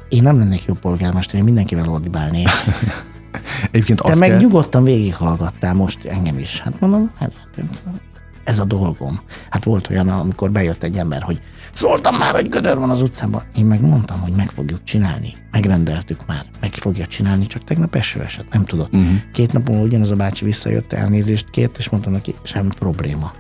én 0.09 0.23
nem 0.23 0.39
lennék 0.39 0.65
jó 0.65 0.75
polgármester, 0.75 1.39
én 1.39 1.45
mindenkivel 1.45 1.89
ordibálnék. 1.89 2.49
Egyébként 3.71 4.03
Te 4.03 4.17
meg 4.17 4.29
kell... 4.29 4.39
nyugodtan 4.39 4.85
végighallgattál 4.85 5.75
most 5.75 6.05
engem 6.05 6.39
is. 6.39 6.61
Hát 6.61 6.81
mondom, 6.81 7.11
hát 7.19 7.33
ez 8.49 8.59
a 8.59 8.65
dolgom. 8.65 9.21
Hát 9.51 9.65
volt 9.65 9.91
olyan, 9.91 10.09
amikor 10.09 10.51
bejött 10.51 10.83
egy 10.83 10.97
ember, 10.97 11.23
hogy 11.23 11.41
szóltam 11.73 12.17
már, 12.17 12.35
hogy 12.35 12.49
gödör 12.49 12.79
van 12.79 12.91
az 12.91 13.03
utcában. 13.03 13.43
Én 13.57 13.67
meg 13.67 13.81
mondtam, 13.81 14.21
hogy 14.21 14.33
meg 14.33 14.51
fogjuk 14.51 14.85
csinálni. 14.85 15.35
Megrendeltük 15.51 16.27
már. 16.27 16.45
Meg 16.61 16.75
fogja 16.75 17.07
csinálni, 17.07 17.47
csak 17.47 17.65
tegnap 17.65 17.95
eső 17.95 18.21
esett, 18.21 18.53
nem 18.53 18.65
tudott. 18.65 18.95
Uh-huh. 18.95 19.11
Két 19.33 19.53
nap 19.53 19.69
múlva 19.69 19.83
ugyanaz 19.83 20.11
a 20.11 20.17
bácsi 20.17 20.45
visszajött, 20.45 20.93
elnézést 20.93 21.51
kért, 21.51 21.79
és 21.79 21.89
mondtam 21.89 22.13
neki, 22.13 22.35
semmi 22.43 22.69
probléma. 22.79 23.33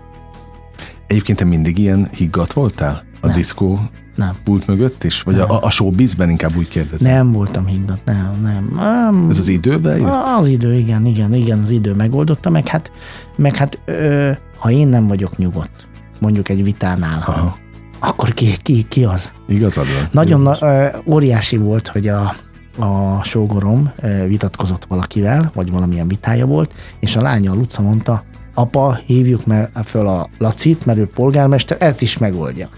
Egyébként 1.06 1.38
te 1.38 1.44
mindig 1.44 1.78
ilyen 1.78 2.08
higgadt 2.12 2.52
voltál? 2.52 3.04
A 3.20 3.26
nem. 3.26 3.36
diszkó 3.36 3.80
nem. 4.14 4.36
pult 4.44 4.66
mögött 4.66 5.04
is? 5.04 5.22
Vagy 5.22 5.36
nem. 5.36 5.50
a, 5.50 5.62
a 5.62 5.70
showbizben 5.70 6.30
inkább 6.30 6.56
úgy 6.56 6.68
kérdezem? 6.68 7.12
Nem 7.12 7.32
voltam 7.32 7.66
higgadt, 7.66 8.04
nem, 8.04 8.38
nem. 8.42 8.80
Um, 9.10 9.30
Ez 9.30 9.38
az 9.38 9.48
időben 9.48 9.98
jött? 9.98 10.14
Az 10.38 10.48
idő, 10.48 10.74
igen, 10.74 11.06
igen, 11.06 11.34
igen, 11.34 11.58
az 11.58 11.70
idő 11.70 11.94
megoldotta, 11.94 12.50
meg 12.50 12.66
hát, 12.68 12.92
meg 13.36 13.56
hát 13.56 13.78
ö, 13.84 14.30
ha 14.58 14.70
én 14.70 14.88
nem 14.88 15.06
vagyok 15.06 15.36
nyugodt, 15.36 15.88
mondjuk 16.20 16.48
egy 16.48 16.64
vitánál, 16.64 17.22
Aha. 17.26 17.56
akkor 17.98 18.34
ki, 18.34 18.56
ki, 18.62 18.82
ki 18.82 19.04
az? 19.04 19.32
Igazad 19.48 19.84
van. 19.84 20.08
Nagyon 20.10 20.40
na, 20.40 20.58
óriási 21.06 21.56
volt, 21.56 21.88
hogy 21.88 22.08
a, 22.08 22.34
a 22.78 23.22
sógorom 23.22 23.92
vitatkozott 24.26 24.84
valakivel, 24.88 25.50
vagy 25.54 25.70
valamilyen 25.70 26.08
vitája 26.08 26.46
volt, 26.46 26.74
és 27.00 27.16
a 27.16 27.20
lánya 27.20 27.52
a 27.52 27.54
Luca 27.54 27.82
mondta, 27.82 28.22
apa, 28.54 28.98
hívjuk 29.06 29.46
meg 29.46 29.70
föl 29.84 30.06
a 30.06 30.28
Lacit, 30.38 30.86
mert 30.86 30.98
ő 30.98 31.06
polgármester, 31.14 31.76
ezt 31.80 32.02
is 32.02 32.18
megoldja. 32.18 32.68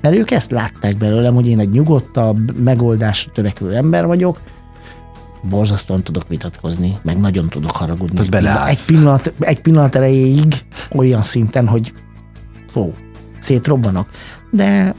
Mert 0.00 0.14
ők 0.14 0.30
ezt 0.30 0.50
látták 0.50 0.96
belőlem, 0.96 1.34
hogy 1.34 1.48
én 1.48 1.58
egy 1.58 1.70
nyugodtabb, 1.70 2.62
megoldásra 2.62 3.32
törekvő 3.32 3.74
ember 3.74 4.06
vagyok, 4.06 4.40
borzasztóan 5.42 6.02
tudok 6.02 6.28
vitatkozni, 6.28 6.98
meg 7.02 7.20
nagyon 7.20 7.48
tudok 7.48 7.76
haragudni. 7.76 8.18
Egy, 8.68 8.84
pillanat, 8.86 9.34
egy 9.38 9.60
pillanat 9.60 9.94
erejéig 9.94 10.54
olyan 10.96 11.22
szinten, 11.22 11.68
hogy 11.68 11.92
fó, 12.70 12.94
szétrobbanok. 13.38 14.08
De 14.50 14.94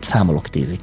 számolok 0.00 0.48
tízig. 0.48 0.80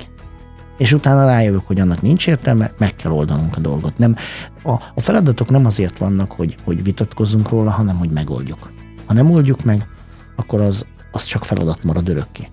És 0.78 0.94
utána 0.94 1.26
rájövök, 1.26 1.68
hogy 1.68 1.80
annak 1.80 2.02
nincs 2.02 2.28
értelme, 2.28 2.72
meg 2.78 2.96
kell 2.96 3.12
oldanunk 3.12 3.58
a 3.58 3.60
dolgot. 3.60 3.98
Nem, 3.98 4.16
a, 4.64 4.72
a 4.72 5.02
feladatok 5.02 5.50
nem 5.50 5.66
azért 5.66 5.98
vannak, 5.98 6.32
hogy, 6.32 6.58
hogy 6.64 6.84
vitatkozzunk 6.84 7.50
róla, 7.50 7.72
hanem 7.72 7.98
hogy 7.98 8.10
megoldjuk. 8.10 8.72
Ha 9.06 9.14
nem 9.14 9.32
oldjuk 9.32 9.64
meg, 9.64 9.88
akkor 10.36 10.62
az, 10.62 10.86
az 11.12 11.24
csak 11.24 11.46
feladat 11.46 11.84
marad 11.84 12.10
örökké. 12.10 12.48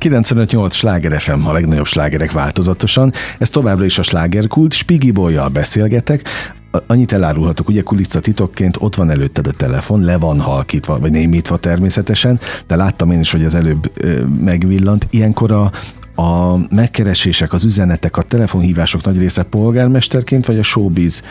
95-8 0.00 0.72
sláger 0.72 1.20
FM, 1.20 1.46
a 1.46 1.52
legnagyobb 1.52 1.86
slágerek 1.86 2.32
változatosan. 2.32 3.12
Ez 3.38 3.50
továbbra 3.50 3.84
is 3.84 3.98
a 3.98 4.02
slágerkult, 4.02 4.72
Spigi 4.72 5.10
Bolyjal 5.10 5.48
beszélgetek. 5.48 6.28
Annyit 6.86 7.12
elárulhatok, 7.12 7.68
ugye 7.68 7.82
titokként 8.20 8.76
ott 8.80 8.94
van 8.94 9.10
előtted 9.10 9.46
a 9.46 9.52
telefon, 9.52 10.00
le 10.00 10.16
van 10.16 10.40
halkítva, 10.40 10.98
vagy 10.98 11.10
némítva 11.10 11.56
természetesen, 11.56 12.40
de 12.66 12.76
láttam 12.76 13.10
én 13.10 13.20
is, 13.20 13.30
hogy 13.30 13.44
az 13.44 13.54
előbb 13.54 13.92
megvillant. 14.40 15.06
Ilyenkor 15.10 15.52
a, 15.52 15.70
a 16.22 16.56
megkeresések, 16.70 17.52
az 17.52 17.64
üzenetek, 17.64 18.16
a 18.16 18.22
telefonhívások 18.22 19.04
nagy 19.04 19.18
része 19.18 19.42
polgármesterként, 19.42 20.46
vagy 20.46 20.58
a 20.58 20.62
showbiz 20.62 21.22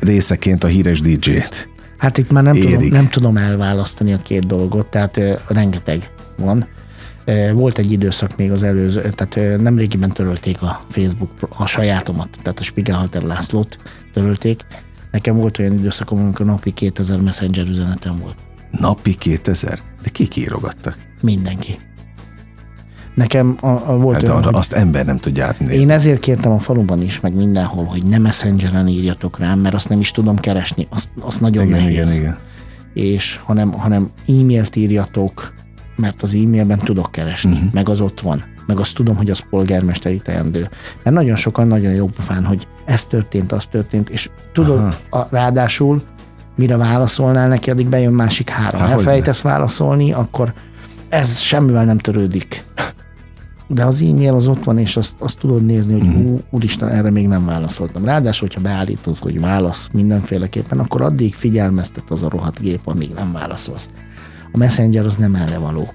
részeként 0.00 0.64
a 0.64 0.66
híres 0.66 1.00
DJ-t? 1.00 1.68
Hát 1.96 2.18
itt 2.18 2.32
már 2.32 2.42
nem 2.42 2.54
tudom, 2.54 2.88
nem 2.88 3.08
tudom 3.08 3.36
elválasztani 3.36 4.12
a 4.12 4.18
két 4.18 4.46
dolgot, 4.46 4.86
tehát 4.86 5.16
ö, 5.16 5.32
rengeteg 5.48 6.10
van. 6.36 6.66
Volt 7.54 7.78
egy 7.78 7.92
időszak 7.92 8.36
még 8.36 8.50
az 8.50 8.62
előző, 8.62 9.10
tehát 9.14 9.60
nemrégiben 9.60 10.10
törölték 10.10 10.62
a 10.62 10.84
Facebook, 10.88 11.30
a 11.56 11.66
sajátomat, 11.66 12.28
tehát 12.42 12.58
a 12.58 12.62
Spiegelhalter 12.62 13.22
Lászlót 13.22 13.78
törölték. 14.12 14.60
Nekem 15.10 15.36
volt 15.36 15.58
olyan 15.58 15.72
időszakom, 15.72 16.18
amikor 16.18 16.46
napi 16.46 16.70
2000 16.70 17.20
messenger 17.20 17.66
üzenetem 17.68 18.18
volt. 18.18 18.36
Napi 18.70 19.14
2000? 19.14 19.78
De 20.02 20.08
kik 20.08 20.36
írogattak? 20.36 20.98
Mindenki. 21.20 21.78
Nekem 23.14 23.56
a, 23.60 23.66
a 23.66 23.96
volt 23.96 24.14
Hát 24.16 24.22
olyan, 24.28 24.36
arra 24.36 24.58
azt 24.58 24.72
ember 24.72 25.04
nem 25.04 25.18
tudja 25.18 25.46
átnézni. 25.46 25.74
én 25.76 25.90
ezért 25.90 26.20
kértem 26.20 26.52
a 26.52 26.58
faluban 26.58 27.02
is, 27.02 27.20
meg 27.20 27.34
mindenhol, 27.34 27.84
hogy 27.84 28.02
ne 28.04 28.18
messengeren 28.18 28.88
írjatok 28.88 29.38
rám, 29.38 29.58
mert 29.58 29.74
azt 29.74 29.88
nem 29.88 30.00
is 30.00 30.10
tudom 30.10 30.36
keresni, 30.36 30.86
azt, 30.90 31.10
azt 31.20 31.40
nagyon 31.40 31.66
igen, 31.66 31.82
nehéz. 31.82 32.10
igen, 32.10 32.20
igen. 32.20 32.38
És 32.94 33.40
hanem, 33.44 33.72
hanem 33.72 34.10
e-mailt 34.28 34.76
írjatok, 34.76 35.54
mert 35.96 36.22
az 36.22 36.34
e-mailben 36.34 36.78
tudok 36.78 37.10
keresni, 37.10 37.52
uh-huh. 37.52 37.72
meg 37.72 37.88
az 37.88 38.00
ott 38.00 38.20
van, 38.20 38.44
meg 38.66 38.78
azt 38.78 38.94
tudom, 38.94 39.16
hogy 39.16 39.30
az 39.30 39.42
polgármesteri 39.50 40.18
teendő. 40.18 40.68
Mert 41.02 41.16
nagyon 41.16 41.36
sokan 41.36 41.66
nagyon 41.66 41.92
jó 41.92 42.06
pofán, 42.06 42.44
hogy 42.44 42.66
ez 42.84 43.04
történt, 43.04 43.52
az 43.52 43.66
történt, 43.66 44.10
és 44.10 44.30
tudod, 44.52 44.78
Aha. 44.78 45.18
a, 45.18 45.26
ráadásul 45.30 46.02
mire 46.56 46.76
válaszolnál 46.76 47.48
neki, 47.48 47.70
addig 47.70 47.88
bejön 47.88 48.12
másik 48.12 48.48
három. 48.48 48.80
Há, 48.80 48.88
elfejtesz 48.88 49.40
válaszolni, 49.40 50.12
akkor 50.12 50.52
ez 51.08 51.38
semmivel 51.38 51.84
nem 51.84 51.98
törődik. 51.98 52.64
De 53.66 53.84
az 53.84 54.02
e-mail 54.02 54.34
az 54.34 54.48
ott 54.48 54.64
van, 54.64 54.78
és 54.78 54.96
azt, 54.96 55.16
azt 55.18 55.38
tudod 55.38 55.64
nézni, 55.64 55.92
hogy 55.92 56.02
Mhm. 56.08 56.26
uh, 56.26 56.40
úristen, 56.50 56.88
erre 56.88 57.10
még 57.10 57.28
nem 57.28 57.44
válaszoltam. 57.44 58.04
Ráadásul, 58.04 58.48
hogyha 58.48 58.62
beállítod, 58.70 59.18
hogy 59.18 59.40
válasz 59.40 59.88
mindenféleképpen, 59.92 60.78
akkor 60.78 61.02
addig 61.02 61.34
figyelmeztet 61.34 62.10
az 62.10 62.22
a 62.22 62.28
rohadt 62.28 62.60
gép, 62.60 62.80
amíg 62.84 63.10
nem 63.14 63.32
válaszolsz. 63.32 63.88
A 64.54 64.58
Messenger 64.58 65.04
az 65.04 65.16
nem 65.16 65.34
erre 65.34 65.58
való. 65.58 65.88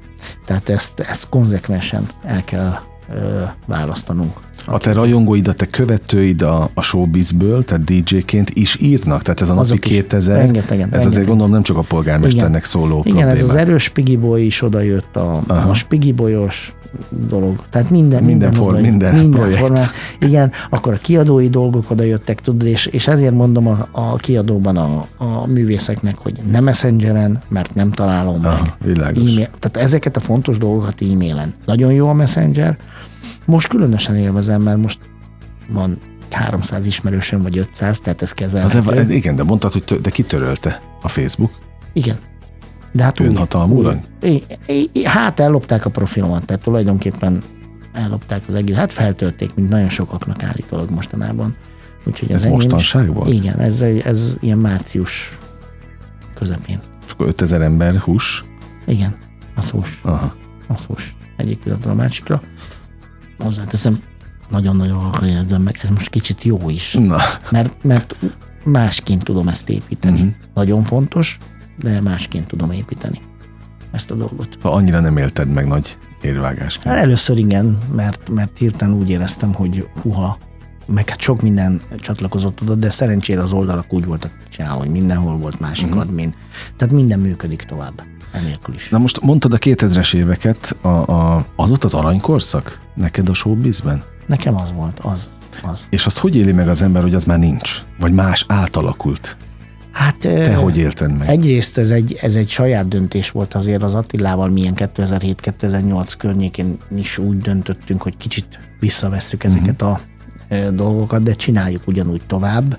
Tehát 0.46 0.70
ezt, 0.70 1.00
ezt 1.00 1.30
konzekvensen 1.30 2.08
el 2.24 2.44
kell 2.44 2.74
ö, 3.10 3.42
választanunk. 3.66 4.34
A 4.66 4.78
te 4.78 4.94
rajongóid, 4.94 5.48
a 5.48 5.54
te 5.54 5.66
követőid 5.66 6.42
a, 6.42 6.70
a 6.74 6.82
showbizből, 6.82 7.64
tehát 7.64 7.84
DJ-ként 7.84 8.50
is 8.50 8.78
írnak? 8.82 9.22
Tehát 9.22 9.42
ez 9.42 9.50
a 9.50 9.54
napi 9.54 9.66
Azok 9.66 9.86
is. 9.86 9.92
2000, 9.92 10.38
Rengetegen, 10.38 10.80
ez 10.80 10.86
azért 10.86 11.02
rengetegen. 11.04 11.28
gondolom 11.28 11.52
nem 11.52 11.64
csak 11.64 11.78
a 11.78 11.82
polgármesternek 11.82 12.64
szóló 12.64 13.02
Igen, 13.06 13.28
ez 13.28 13.32
az 13.34 13.38
problémák. 13.40 13.68
erős 13.68 13.90
Piggy 13.90 14.18
Boy 14.18 14.46
is 14.46 14.62
odajött, 14.62 15.16
a, 15.16 15.42
Aha. 15.48 15.70
a 15.70 15.74
Spiggy 15.74 16.14
Boyos 16.14 16.74
dolog. 17.10 17.64
Tehát 17.70 17.90
minden, 17.90 18.24
Minden 18.24 18.50
minden, 18.50 18.68
for- 18.68 18.82
minden 18.82 19.16
minden 19.16 19.40
projekt. 19.40 19.60
formán. 19.60 19.88
Igen, 20.20 20.52
akkor 20.70 20.94
a 20.94 20.98
kiadói 20.98 21.48
dolgok 21.50 21.92
odajöttek, 21.92 22.42
tudod, 22.42 22.68
és, 22.68 22.86
és 22.86 23.08
ezért 23.08 23.34
mondom 23.34 23.68
a, 23.68 23.88
a 23.92 24.16
kiadóban 24.16 24.78
a, 24.78 25.06
a 25.18 25.46
művészeknek, 25.48 26.18
hogy 26.18 26.40
nem 26.52 26.64
messengeren, 26.64 27.42
mert 27.48 27.76
nem 27.76 27.92
találom 27.92 28.42
meg. 28.42 28.52
Aha, 28.52 28.76
világos. 28.84 29.22
E-mail, 29.22 29.48
tehát 29.60 29.78
ezeket 29.78 30.18
a 30.18 30.20
fontos 30.20 30.58
dolgokat 30.58 31.02
e-mailen. 31.02 31.54
Nagyon 31.66 31.94
jó 31.94 32.10
a 32.10 32.14
messenger. 32.14 32.78
Most 33.46 33.68
különösen 33.68 34.16
élvezem, 34.16 34.62
mert 34.62 34.78
most 34.78 35.00
van 35.74 36.00
300 36.32 36.86
ismerősöm, 36.86 37.42
vagy 37.42 37.58
500, 37.58 38.00
tehát 38.00 38.22
ez 38.22 38.30
Na 38.30 38.36
kezelhető. 38.36 39.04
de, 39.04 39.14
igen, 39.14 39.36
de 39.36 39.44
mondtad, 39.44 39.72
hogy 39.72 39.84
tö- 39.84 40.02
de 40.02 40.10
kitörölte 40.10 40.82
a 41.02 41.08
Facebook 41.08 41.52
Igen. 41.94 42.16
De 42.92 43.04
hát 43.04 43.20
I- 44.22 45.06
Hát 45.06 45.40
ellopták 45.40 45.86
a 45.86 45.90
profilomat, 45.90 46.46
tehát 46.46 46.62
tulajdonképpen 46.62 47.44
ellopták 47.94 48.42
az 48.48 48.56
egész. 48.56 48.76
Hát 48.76 48.92
feltörték, 48.94 49.56
mint 49.56 49.70
nagyon 49.70 49.90
sokaknak 49.90 50.44
állítólag 50.44 50.92
mostanában. 50.92 51.56
Úgyhogy 52.06 52.32
Ez 52.32 52.46
is- 52.46 52.52
mostanság 52.52 53.14
volt? 53.14 53.30
Igen, 53.34 53.60
ez, 53.60 53.82
ez 53.82 54.34
ilyen 54.40 54.58
március 54.58 55.38
közepén. 56.36 56.80
És 57.06 57.12
akkor 57.12 57.28
5000 57.28 57.62
ember 57.62 57.96
hús. 57.96 58.46
Igen, 58.88 59.16
az 59.56 59.70
hús, 59.70 60.00
Aha. 60.04 60.34
az 60.68 60.84
hús. 60.84 61.16
Egyik 61.38 61.60
pillanatra 61.60 61.92
a 61.92 61.96
másikra. 61.96 62.42
Hozzáteszem, 63.40 64.00
nagyon-nagyon 64.50 64.98
halkan 64.98 65.28
jegyzem 65.28 65.62
meg, 65.62 65.80
ez 65.84 65.90
most 65.90 66.10
kicsit 66.10 66.44
jó 66.44 66.70
is, 66.70 66.94
Na, 66.94 67.18
mert, 67.52 67.84
mert 67.84 68.16
másként 68.64 69.24
tudom 69.24 69.48
ezt 69.48 69.70
építeni. 69.70 70.20
Mhm. 70.22 70.28
Nagyon 70.54 70.84
fontos, 70.84 71.38
de 71.82 72.02
másként 72.02 72.48
tudom 72.48 72.72
építeni 72.72 73.22
ezt 73.92 74.12
a 74.12 74.16
dolgot. 74.16 74.58
ha 74.62 74.70
annyira 74.70 75.00
nem 75.00 75.18
élted 75.18 75.50
meg 75.50 75.68
nagy 75.68 75.98
érvágásként. 76.22 76.96
Hát 76.96 77.04
először 77.04 77.38
igen, 77.38 77.80
mert, 77.96 78.30
mert 78.30 78.58
hirtelen 78.58 78.94
úgy 78.94 79.10
éreztem, 79.10 79.54
hogy 79.54 79.88
huha, 80.02 80.38
meg 80.86 81.10
hát 81.10 81.20
sok 81.20 81.42
minden 81.42 81.82
csatlakozott 81.98 82.62
oda, 82.62 82.76
de 82.76 82.90
szerencsére 82.90 83.42
az 83.42 83.52
oldalak 83.52 83.94
úgy 83.94 84.06
voltak 84.06 84.32
csinálva, 84.50 84.80
hogy 84.80 84.90
mindenhol 84.90 85.38
volt 85.38 85.60
másik 85.60 85.88
uh-huh. 85.88 86.02
admin. 86.02 86.34
Tehát 86.76 86.94
minden 86.94 87.20
működik 87.20 87.62
tovább, 87.62 88.04
enélkül 88.32 88.76
is. 88.76 88.90
Na 88.90 88.98
most 88.98 89.22
mondtad 89.22 89.54
a 89.54 89.58
2000-es 89.58 90.14
éveket, 90.14 90.78
a, 90.82 90.88
a, 90.88 91.46
az 91.56 91.72
ott 91.72 91.84
az 91.84 91.94
aranykorszak 91.94 92.82
neked 92.96 93.30
a 93.30 93.34
showbizben? 93.34 94.04
Nekem 94.26 94.56
az 94.56 94.72
volt, 94.72 95.00
az, 95.00 95.30
az. 95.62 95.88
És 95.90 96.06
azt 96.06 96.18
hogy 96.18 96.36
éli 96.36 96.52
meg 96.52 96.70
az 96.70 96.82
ember, 96.82 97.02
hogy 97.02 97.16
az 97.16 97.24
már 97.24 97.40
nincs? 97.40 97.84
Vagy 98.00 98.12
más 98.12 98.46
átalakult? 98.48 99.38
Hát 99.92 100.18
Te 100.18 100.56
hogy 100.56 100.78
élted 100.78 101.18
meg? 101.18 101.30
Egyrészt 101.30 101.78
ez 101.78 101.92
egy, 101.92 102.18
ez 102.22 102.36
egy 102.36 102.50
saját 102.50 102.88
döntés 102.88 103.32
volt 103.32 103.54
azért 103.54 103.84
az 103.84 103.96
Attilával, 103.96 104.50
milyen 104.50 104.74
2007-2008 104.76 106.14
környékén 106.18 106.78
is 106.96 107.18
úgy 107.18 107.38
döntöttünk, 107.38 108.02
hogy 108.02 108.18
kicsit 108.18 108.60
visszavesszük 108.80 109.44
ezeket 109.44 109.82
a 109.82 110.00
ö, 110.50 110.72
dolgokat, 110.72 111.24
de 111.24 111.34
csináljuk 111.34 111.88
ugyanúgy 111.88 112.22
tovább. 112.28 112.78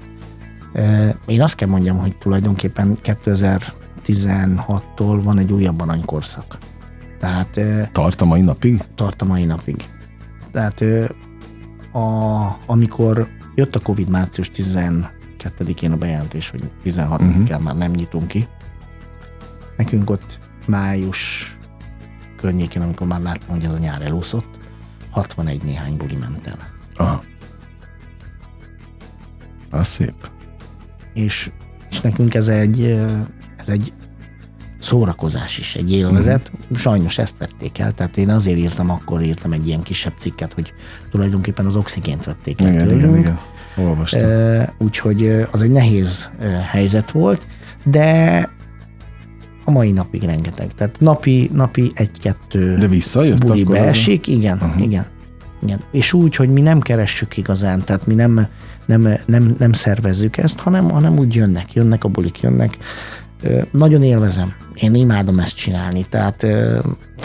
Én 1.27 1.43
azt 1.43 1.55
kell 1.55 1.69
mondjam, 1.69 1.99
hogy 1.99 2.17
tulajdonképpen 2.19 2.99
2016-tól 3.05 5.21
van 5.23 5.39
egy 5.39 5.53
újabb 5.53 5.81
aranykorszak. 5.81 6.59
Tehát 7.19 7.61
Tart 7.93 8.21
a 8.21 8.25
mai 8.25 8.41
napig? 8.41 8.83
tart 8.95 9.23
a 9.23 9.25
mai 9.25 9.45
napig. 9.45 9.85
Tehát 10.53 10.85
a, 11.93 12.47
amikor 12.67 13.27
jött 13.55 13.77
a 13.77 13.81
Covid 13.81 14.11
március 14.11 14.51
12-én 15.43 15.93
a 15.93 15.97
bejelentés, 15.97 16.51
hogy 16.51 16.71
16-án 16.85 17.21
Mhm. 17.21 17.41
uh-huh. 17.43 17.61
már 17.61 17.77
nem 17.77 17.91
nyitunk 17.91 18.27
ki, 18.27 18.49
nekünk 19.77 20.11
ott 20.11 20.41
május 20.67 21.55
környékén, 22.37 22.83
amikor 22.83 23.07
már 23.07 23.21
láttam, 23.21 23.49
hogy 23.49 23.65
ez 23.65 23.75
a 23.75 23.79
nyár 23.79 24.03
elúszott, 24.03 24.59
61 25.11 25.63
néhány 25.63 25.97
buli 25.97 26.17
ment 26.17 26.47
el. 26.47 26.59
Aha. 26.95 27.25
Az 29.71 29.87
szép. 29.89 30.31
És, 31.15 31.51
és 31.91 32.01
nekünk 32.01 32.35
ez 32.35 32.49
egy, 32.49 32.85
ez 33.57 33.69
egy 33.69 33.93
szórakozás 34.79 35.59
is, 35.59 35.77
egy 35.77 35.93
élvezet. 35.93 36.51
Mhm. 36.53 36.63
Mm. 36.73 36.75
Sajnos 36.75 37.19
ezt 37.19 37.39
vették 37.39 37.79
el, 37.79 37.93
tehát 37.93 38.17
én 38.17 38.31
azért 38.31 38.59
írtam, 38.59 38.91
akkor 38.91 39.23
írtam 39.23 39.53
egy 39.53 39.67
ilyen 39.67 39.83
kisebb 39.83 40.13
cikket, 40.17 40.53
hogy 40.53 40.73
tulajdonképpen 41.11 41.67
az 41.67 41.77
oxigént 41.77 42.25
vették 42.25 42.61
el 42.61 42.69
Igen, 42.69 42.87
tőlünk. 42.87 43.01
igen, 43.03 43.19
igen. 43.19 43.39
Olvastam. 43.81 44.31
Úgyhogy 44.79 45.47
az 45.51 45.63
egy 45.63 45.71
nehéz 45.71 46.31
helyzet 46.71 47.11
volt, 47.11 47.47
de 47.85 48.49
a 49.65 49.71
mai 49.71 49.91
napig 49.91 50.23
rengeteg. 50.23 50.73
Tehát 50.73 51.01
napi, 51.01 51.51
napi 51.53 51.93
egy-kettő 51.95 52.77
De 52.77 52.87
visszajött 52.87 53.45
buli 53.45 53.63
akkor 53.63 53.75
az 53.75 53.81
beesik, 53.81 54.27
igen, 54.27 54.57
Aha. 54.57 54.67
uh-huh. 54.67 54.83
igen. 54.83 55.07
Igen. 55.63 55.81
És 55.93 56.13
úgy, 56.13 56.37
hogy 56.37 56.49
mi 56.49 56.61
nem 56.61 56.81
keressük 56.81 57.37
igazán, 57.37 57.85
tehát 57.85 58.07
mi 58.07 58.15
nem, 58.15 58.47
nem, 58.87 59.09
nem, 59.27 59.55
nem 59.59 59.73
szervezzük 59.73 60.37
ezt, 60.37 60.59
hanem, 60.59 60.91
hanem 60.91 61.19
úgy 61.19 61.35
jönnek, 61.35 61.73
jönnek 61.73 62.05
a 62.05 62.09
bulik, 62.09 62.41
jönnek. 62.41 62.79
Nagyon 63.71 64.03
élvezem. 64.03 64.53
Én 64.75 64.95
imádom 64.95 65.39
ezt 65.39 65.57
csinálni, 65.57 66.05
tehát 66.09 66.43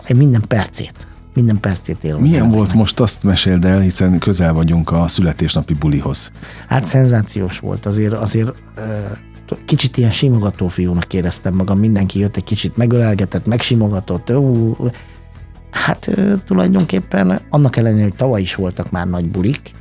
én 0.08 0.16
minden 0.16 0.42
percét, 0.48 1.08
minden 1.36 1.60
percét 1.60 2.04
élvezem. 2.04 2.28
Milyen 2.28 2.44
volt 2.44 2.56
ezeknek. 2.56 2.76
most 2.76 3.00
azt 3.00 3.24
meséld 3.24 3.66
el, 3.66 3.80
hiszen 3.80 4.20
közel 4.20 4.54
vagyunk 4.54 4.92
a 4.92 5.08
születésnapi 5.08 5.74
bulihoz. 5.74 6.32
Hát 6.68 6.86
szenzációs 6.86 7.60
volt, 7.60 7.86
azért, 7.86 8.14
azért 8.14 8.52
kicsit 9.66 9.98
ilyen 9.98 10.12
simogató 10.12 10.68
fiúnak 10.68 11.14
éreztem 11.14 11.54
magam, 11.54 11.80
mindenki 11.80 12.20
jött 12.20 12.36
egy 12.36 12.44
kicsit 12.44 12.78
megölelgetett, 12.78 13.46
megsimogatott, 13.46 14.32
ú, 14.32 14.76
hát 15.72 16.10
tulajdonképpen 16.46 17.42
annak 17.50 17.76
ellenére, 17.78 18.04
hogy 18.04 18.16
tavaly 18.16 18.42
is 18.42 18.56
voltak 18.56 18.92
már 18.92 19.08
nagy 19.08 19.26
bulik, 19.26 19.72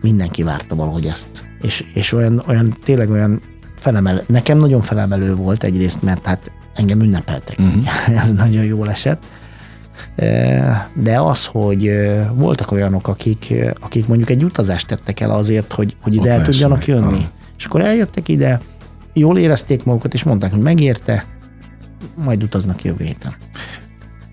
mindenki 0.00 0.42
várta 0.42 0.74
valahogy 0.74 1.06
ezt. 1.06 1.44
És, 1.60 1.84
és 1.94 2.12
olyan, 2.12 2.42
olyan, 2.46 2.76
tényleg 2.84 3.10
olyan 3.10 3.42
felemelő, 3.76 4.22
nekem 4.26 4.58
nagyon 4.58 4.82
felemelő 4.82 5.34
volt 5.34 5.64
egyrészt, 5.64 6.02
mert 6.02 6.26
hát 6.26 6.50
engem 6.74 7.00
ünnepeltek. 7.00 7.58
Uh-huh. 7.58 8.16
Ez 8.18 8.32
nagyon 8.32 8.64
jól 8.64 8.90
esett. 8.90 9.22
De 10.94 11.20
az, 11.20 11.46
hogy 11.46 11.90
voltak 12.34 12.70
olyanok, 12.70 13.08
akik, 13.08 13.54
akik 13.80 14.06
mondjuk 14.06 14.30
egy 14.30 14.44
utazást 14.44 14.86
tettek 14.86 15.20
el 15.20 15.30
azért, 15.30 15.72
hogy, 15.72 15.96
hogy 16.02 16.14
ide 16.14 16.32
Ott 16.32 16.38
el 16.38 16.44
tudjanak 16.44 16.86
jönni. 16.86 17.18
Ah. 17.18 17.24
És 17.58 17.64
akkor 17.64 17.80
eljöttek 17.80 18.28
ide, 18.28 18.60
jól 19.12 19.38
érezték 19.38 19.84
magukat, 19.84 20.14
és 20.14 20.22
mondták, 20.22 20.50
hogy 20.50 20.60
megérte, 20.60 21.24
majd 22.14 22.42
utaznak 22.42 22.84
jövő 22.84 23.04
héten. 23.04 23.34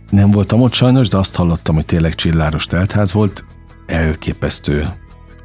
Nem 0.10 0.32
voltam 0.32 0.62
ott 0.62 0.74
sajnos, 0.74 1.08
de 1.08 1.18
azt 1.18 1.36
hallottam, 1.36 1.76
hogy 1.76 1.86
tényleg 1.86 2.16
csilláros 2.16 2.66
teltház 2.66 3.14
volt, 3.14 3.46
elképesztő 3.88 4.88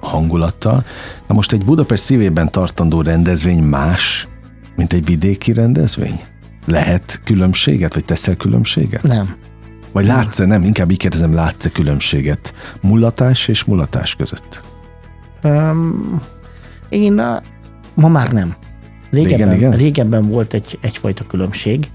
hangulattal. 0.00 0.85
Na 1.27 1.35
most 1.35 1.53
egy 1.53 1.64
Budapest 1.64 2.03
szívében 2.03 2.50
tartandó 2.50 3.00
rendezvény 3.00 3.62
más, 3.62 4.29
mint 4.77 4.92
egy 4.92 5.05
vidéki 5.05 5.53
rendezvény? 5.53 6.20
Lehet 6.66 7.20
különbséget, 7.24 7.94
vagy 7.94 8.05
teszel 8.05 8.37
különbséget? 8.37 9.03
Nem. 9.03 9.37
Vagy 9.94 10.07
látsz-e, 10.07 10.44
nem, 10.44 10.62
inkább 10.62 10.90
így 10.90 10.98
kérdezem, 10.98 11.35
látsz-e 11.35 11.70
különbséget 11.70 12.54
mulatás 12.80 13.48
és 13.48 13.64
mulatás 13.64 14.14
között? 14.14 14.62
Um, 15.44 16.20
én 16.88 17.18
uh, 17.20 17.42
ma 17.94 18.09
már 18.09 18.33
nem. 18.33 18.54
Régebben, 19.11 19.48
Régen, 19.48 19.57
igen? 19.57 19.72
régebben 19.72 20.28
volt 20.28 20.54
egy, 20.54 20.78
egyfajta 20.80 21.26
különbség. 21.26 21.90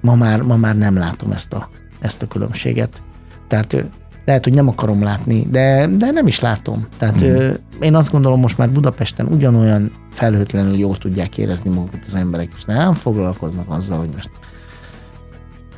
Ma 0.00 0.14
már, 0.14 0.40
ma 0.40 0.56
már 0.56 0.76
nem 0.76 0.96
látom 0.96 1.32
ezt 1.32 1.52
a, 1.52 1.68
ezt 2.00 2.22
a 2.22 2.26
különbséget. 2.26 3.02
Tehát 3.48 3.84
lehet, 4.24 4.44
hogy 4.44 4.54
nem 4.54 4.68
akarom 4.68 5.02
látni, 5.02 5.46
de, 5.50 5.86
de 5.86 6.10
nem 6.10 6.26
is 6.26 6.40
látom. 6.40 6.86
Tehát 6.98 7.24
mm. 7.24 7.50
én 7.80 7.94
azt 7.94 8.10
gondolom, 8.10 8.40
most 8.40 8.58
már 8.58 8.70
Budapesten 8.70 9.26
ugyanolyan 9.26 9.92
felhőtlenül 10.12 10.78
jól 10.78 10.96
tudják 10.96 11.38
érezni 11.38 11.70
magukat 11.70 12.04
az 12.06 12.14
emberek, 12.14 12.48
és 12.56 12.64
nem 12.64 12.92
foglalkoznak 12.92 13.70
azzal, 13.70 13.98
hogy 13.98 14.10
most 14.14 14.30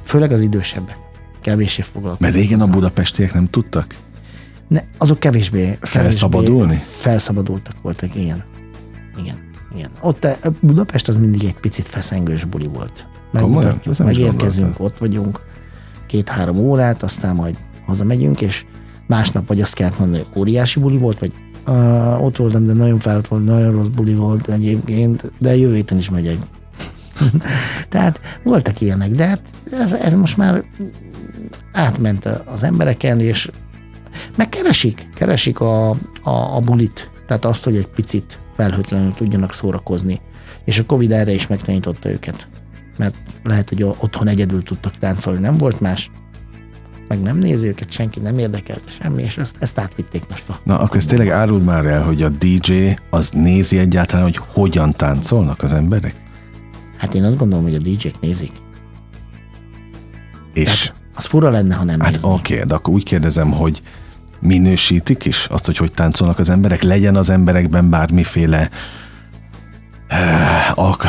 főleg 0.06 0.32
az 0.32 0.42
idősebbek 0.42 0.98
kevésbé 1.42 1.82
foglalkoznak. 1.82 2.20
Mert 2.20 2.34
régen 2.34 2.60
a 2.60 2.66
budapestiek 2.66 3.34
nem 3.34 3.50
tudtak? 3.50 3.96
Ne, 4.68 4.80
azok 4.98 5.20
kevésbé, 5.20 5.58
kevésbé 5.58 5.78
felszabadulni? 5.82 6.80
Felszabadultak 6.84 7.74
voltak, 7.82 8.14
igen. 8.14 8.44
Igen. 9.18 9.36
igen. 9.76 9.90
Ott 10.00 10.24
a 10.24 10.52
Budapest 10.60 11.08
az 11.08 11.16
mindig 11.16 11.44
egy 11.44 11.56
picit 11.60 11.84
feszengős 11.84 12.44
buli 12.44 12.66
volt. 12.66 13.08
Megmutatjuk, 13.32 13.98
megérkezünk, 13.98 14.80
ott 14.80 14.98
vagyunk 14.98 15.40
két-három 16.06 16.58
órát, 16.58 17.02
aztán 17.02 17.34
majd 17.34 17.56
hazamegyünk, 17.86 18.40
és 18.40 18.64
másnap 19.06 19.48
vagy 19.48 19.60
azt 19.60 19.74
kellett 19.74 19.98
mondani, 19.98 20.22
hogy 20.32 20.40
óriási 20.40 20.80
buli 20.80 20.98
volt, 20.98 21.18
vagy 21.18 21.32
uh, 21.66 22.24
ott 22.24 22.36
voltam, 22.36 22.66
de 22.66 22.72
nagyon 22.72 22.98
fáradt 22.98 23.28
volt, 23.28 23.44
nagyon 23.44 23.72
rossz 23.72 23.86
buli 23.86 24.14
volt 24.14 24.48
egyébként, 24.48 25.32
de 25.38 25.56
jövő 25.56 25.74
héten 25.74 25.98
is 25.98 26.10
megyek. 26.10 26.36
Tehát 27.88 28.20
voltak 28.42 28.80
ilyenek, 28.80 29.10
de 29.10 29.26
hát 29.26 29.40
ez, 29.70 29.92
ez 29.92 30.14
most 30.14 30.36
már 30.36 30.64
átment 31.72 32.26
az 32.44 32.62
embereken, 32.62 33.20
és 33.20 33.50
megkeresik, 34.36 35.08
keresik 35.14 35.60
a, 35.60 35.90
a, 36.22 36.56
a 36.56 36.60
bulit, 36.60 37.10
tehát 37.26 37.44
azt, 37.44 37.64
hogy 37.64 37.76
egy 37.76 37.86
picit 37.86 38.38
felhőtlenül 38.56 39.14
tudjanak 39.14 39.52
szórakozni. 39.52 40.20
És 40.64 40.78
a 40.78 40.86
Covid 40.86 41.12
erre 41.12 41.32
is 41.32 41.46
megtanította 41.46 42.10
őket. 42.10 42.48
Mert 42.96 43.16
lehet, 43.42 43.68
hogy 43.68 43.82
otthon 43.82 44.28
egyedül 44.28 44.62
tudtak 44.62 44.96
táncolni, 44.98 45.40
nem 45.40 45.56
volt 45.56 45.80
más, 45.80 46.10
meg 47.08 47.20
nem 47.20 47.38
nézi 47.38 47.66
őket, 47.66 47.90
senki 47.90 48.20
nem 48.20 48.38
érdekelte 48.38 48.90
semmi, 49.00 49.22
és 49.22 49.38
ezt, 49.38 49.56
ezt 49.58 49.78
átvitték 49.78 50.22
most 50.30 50.44
a 50.48 50.60
Na, 50.64 50.78
akkor 50.78 50.96
ezt 50.96 51.08
tényleg 51.08 51.28
árul 51.28 51.60
már 51.60 51.86
el, 51.86 52.02
hogy 52.02 52.22
a 52.22 52.28
DJ 52.28 52.94
az 53.10 53.30
nézi 53.30 53.78
egyáltalán, 53.78 54.24
hogy 54.24 54.40
hogyan 54.52 54.92
táncolnak 54.92 55.62
az 55.62 55.72
emberek? 55.72 56.25
Hát 56.96 57.14
én 57.14 57.24
azt 57.24 57.38
gondolom, 57.38 57.64
hogy 57.64 57.74
a 57.74 57.78
DJ-k 57.78 58.20
nézik. 58.20 58.52
És? 60.54 60.64
Tehát 60.64 60.94
az 61.14 61.24
fura 61.24 61.50
lenne, 61.50 61.74
ha 61.74 61.84
nem 61.84 62.00
Hát 62.00 62.18
oké, 62.22 62.54
okay, 62.54 62.66
de 62.66 62.74
akkor 62.74 62.94
úgy 62.94 63.04
kérdezem, 63.04 63.50
hogy 63.50 63.82
minősítik 64.40 65.24
is 65.24 65.46
azt, 65.50 65.66
hogy 65.66 65.76
hogy 65.76 65.92
táncolnak 65.92 66.38
az 66.38 66.48
emberek? 66.48 66.82
Legyen 66.82 67.16
az 67.16 67.30
emberekben 67.30 67.90
bármiféle 67.90 68.70
uh, 70.10 70.78
ak- 70.78 71.06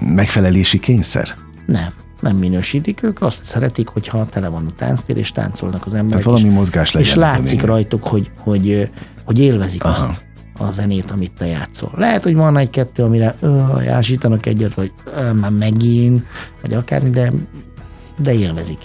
megfelelési 0.00 0.78
kényszer? 0.78 1.36
Nem 1.66 1.92
nem 2.20 2.36
minősítik, 2.36 3.02
ők 3.02 3.22
azt 3.22 3.44
szeretik, 3.44 3.88
hogyha 3.88 4.26
tele 4.26 4.48
van 4.48 4.66
a 4.66 4.72
tánctér, 4.76 5.16
és 5.16 5.32
táncolnak 5.32 5.84
az 5.84 5.94
emberek. 5.94 6.24
Tehát 6.24 6.38
valami 6.40 6.54
mozgás 6.58 6.92
legyen. 6.92 7.08
És 7.08 7.14
látszik 7.14 7.62
rajtuk, 7.62 8.02
hogy, 8.02 8.30
hogy, 8.36 8.90
hogy 9.24 9.38
élvezik 9.38 9.84
Aha. 9.84 9.92
azt 9.92 10.22
a 10.60 10.70
zenét, 10.70 11.10
amit 11.10 11.32
te 11.38 11.46
játszol. 11.46 11.90
Lehet, 11.96 12.22
hogy 12.22 12.34
van 12.34 12.56
egy-kettő, 12.56 13.02
amire 13.02 13.36
jásítanak 13.84 14.46
egyet, 14.46 14.74
vagy 14.74 14.92
már 15.40 15.50
megint, 15.50 16.24
vagy 16.62 16.74
akármi, 16.74 17.10
de, 17.10 17.32
de 18.18 18.32
élvezik. 18.32 18.78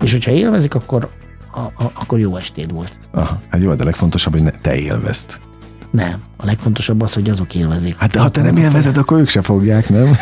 És 0.00 0.12
hogyha 0.12 0.30
élvezik, 0.30 0.74
akkor, 0.74 1.08
a, 1.52 1.58
a, 1.58 1.90
akkor 1.94 2.18
jó 2.18 2.36
estéd 2.36 2.72
volt. 2.72 2.98
Aha, 3.12 3.40
hát 3.50 3.62
jó, 3.62 3.74
de 3.74 3.82
a 3.82 3.86
legfontosabb, 3.86 4.32
hogy 4.32 4.42
ne, 4.42 4.50
te 4.50 4.76
élvezt. 4.76 5.40
Nem, 5.90 6.22
a 6.36 6.44
legfontosabb 6.44 7.00
az, 7.00 7.12
hogy 7.12 7.30
azok 7.30 7.54
élvezik. 7.54 7.96
Hát 7.96 8.10
de 8.10 8.20
ha 8.20 8.28
te 8.28 8.42
nem 8.42 8.56
élvezed, 8.56 8.96
akkor 8.96 9.18
ők 9.18 9.28
se 9.28 9.42
fogják, 9.42 9.88
nem? 9.88 10.16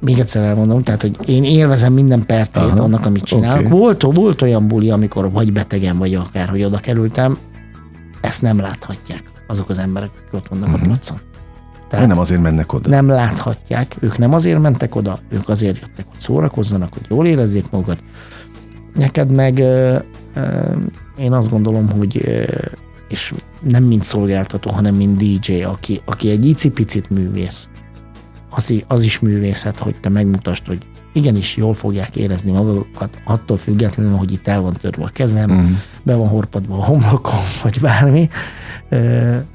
még 0.00 0.18
egyszer 0.18 0.42
elmondom, 0.42 0.82
tehát, 0.82 1.00
hogy 1.00 1.28
én 1.28 1.44
élvezem 1.44 1.92
minden 1.92 2.26
percét 2.26 2.62
Aha, 2.62 2.82
annak, 2.82 3.06
amit 3.06 3.24
csinálok. 3.24 3.66
Okay. 3.66 3.78
Volt, 3.78 4.02
volt 4.02 4.42
olyan 4.42 4.68
buli, 4.68 4.90
amikor 4.90 5.32
vagy 5.32 5.52
betegen, 5.52 5.98
vagy 5.98 6.14
akár, 6.14 6.48
hogy 6.48 6.62
oda 6.62 6.78
kerültem, 6.78 7.38
ezt 8.20 8.42
nem 8.42 8.58
láthatják 8.58 9.22
azok 9.46 9.68
az 9.68 9.78
emberek, 9.78 10.10
akik 10.16 10.34
ott 10.34 10.48
vannak 10.48 10.66
uh-huh. 10.66 10.82
a 10.82 10.84
mhm. 10.84 10.92
placon. 10.92 11.18
Tehát 11.88 12.06
nem 12.06 12.18
azért 12.18 12.42
mennek 12.42 12.72
oda. 12.72 12.88
Nem 12.88 13.08
láthatják, 13.08 13.96
ők 14.00 14.18
nem 14.18 14.32
azért 14.32 14.60
mentek 14.60 14.94
oda, 14.94 15.18
ők 15.28 15.48
azért 15.48 15.80
jöttek, 15.80 16.06
hogy 16.08 16.20
szórakozzanak, 16.20 16.88
hogy 16.92 17.06
jól 17.08 17.26
érezzék 17.26 17.70
magukat. 17.70 18.04
Neked 18.94 19.32
meg 19.32 19.58
én 21.18 21.32
azt 21.32 21.50
gondolom, 21.50 21.90
hogy 21.90 22.46
és 23.08 23.34
nem 23.60 23.84
mint 23.84 24.02
szolgáltató, 24.02 24.70
hanem 24.70 24.94
mint 24.94 25.16
DJ, 25.16 25.62
aki, 25.62 26.00
aki 26.04 26.30
egy 26.30 26.46
icipicit 26.46 27.10
művész, 27.10 27.68
az, 28.50 28.74
az 28.86 29.02
is 29.02 29.18
művészet, 29.18 29.78
hogy 29.78 29.94
te 30.00 30.08
megmutasd, 30.08 30.66
hogy 30.66 30.78
igenis 31.12 31.56
jól 31.56 31.74
fogják 31.74 32.16
érezni 32.16 32.52
magukat, 32.52 33.18
attól 33.24 33.56
függetlenül, 33.56 34.16
hogy 34.16 34.32
itt 34.32 34.48
el 34.48 34.60
van 34.60 34.72
törve 34.72 35.04
a 35.04 35.08
kezem, 35.08 35.50
mm. 35.50 35.74
be 36.02 36.14
van 36.14 36.28
horpadva 36.28 36.76
a 36.76 36.84
homlokom, 36.84 37.40
vagy 37.62 37.80
bármi, 37.80 38.28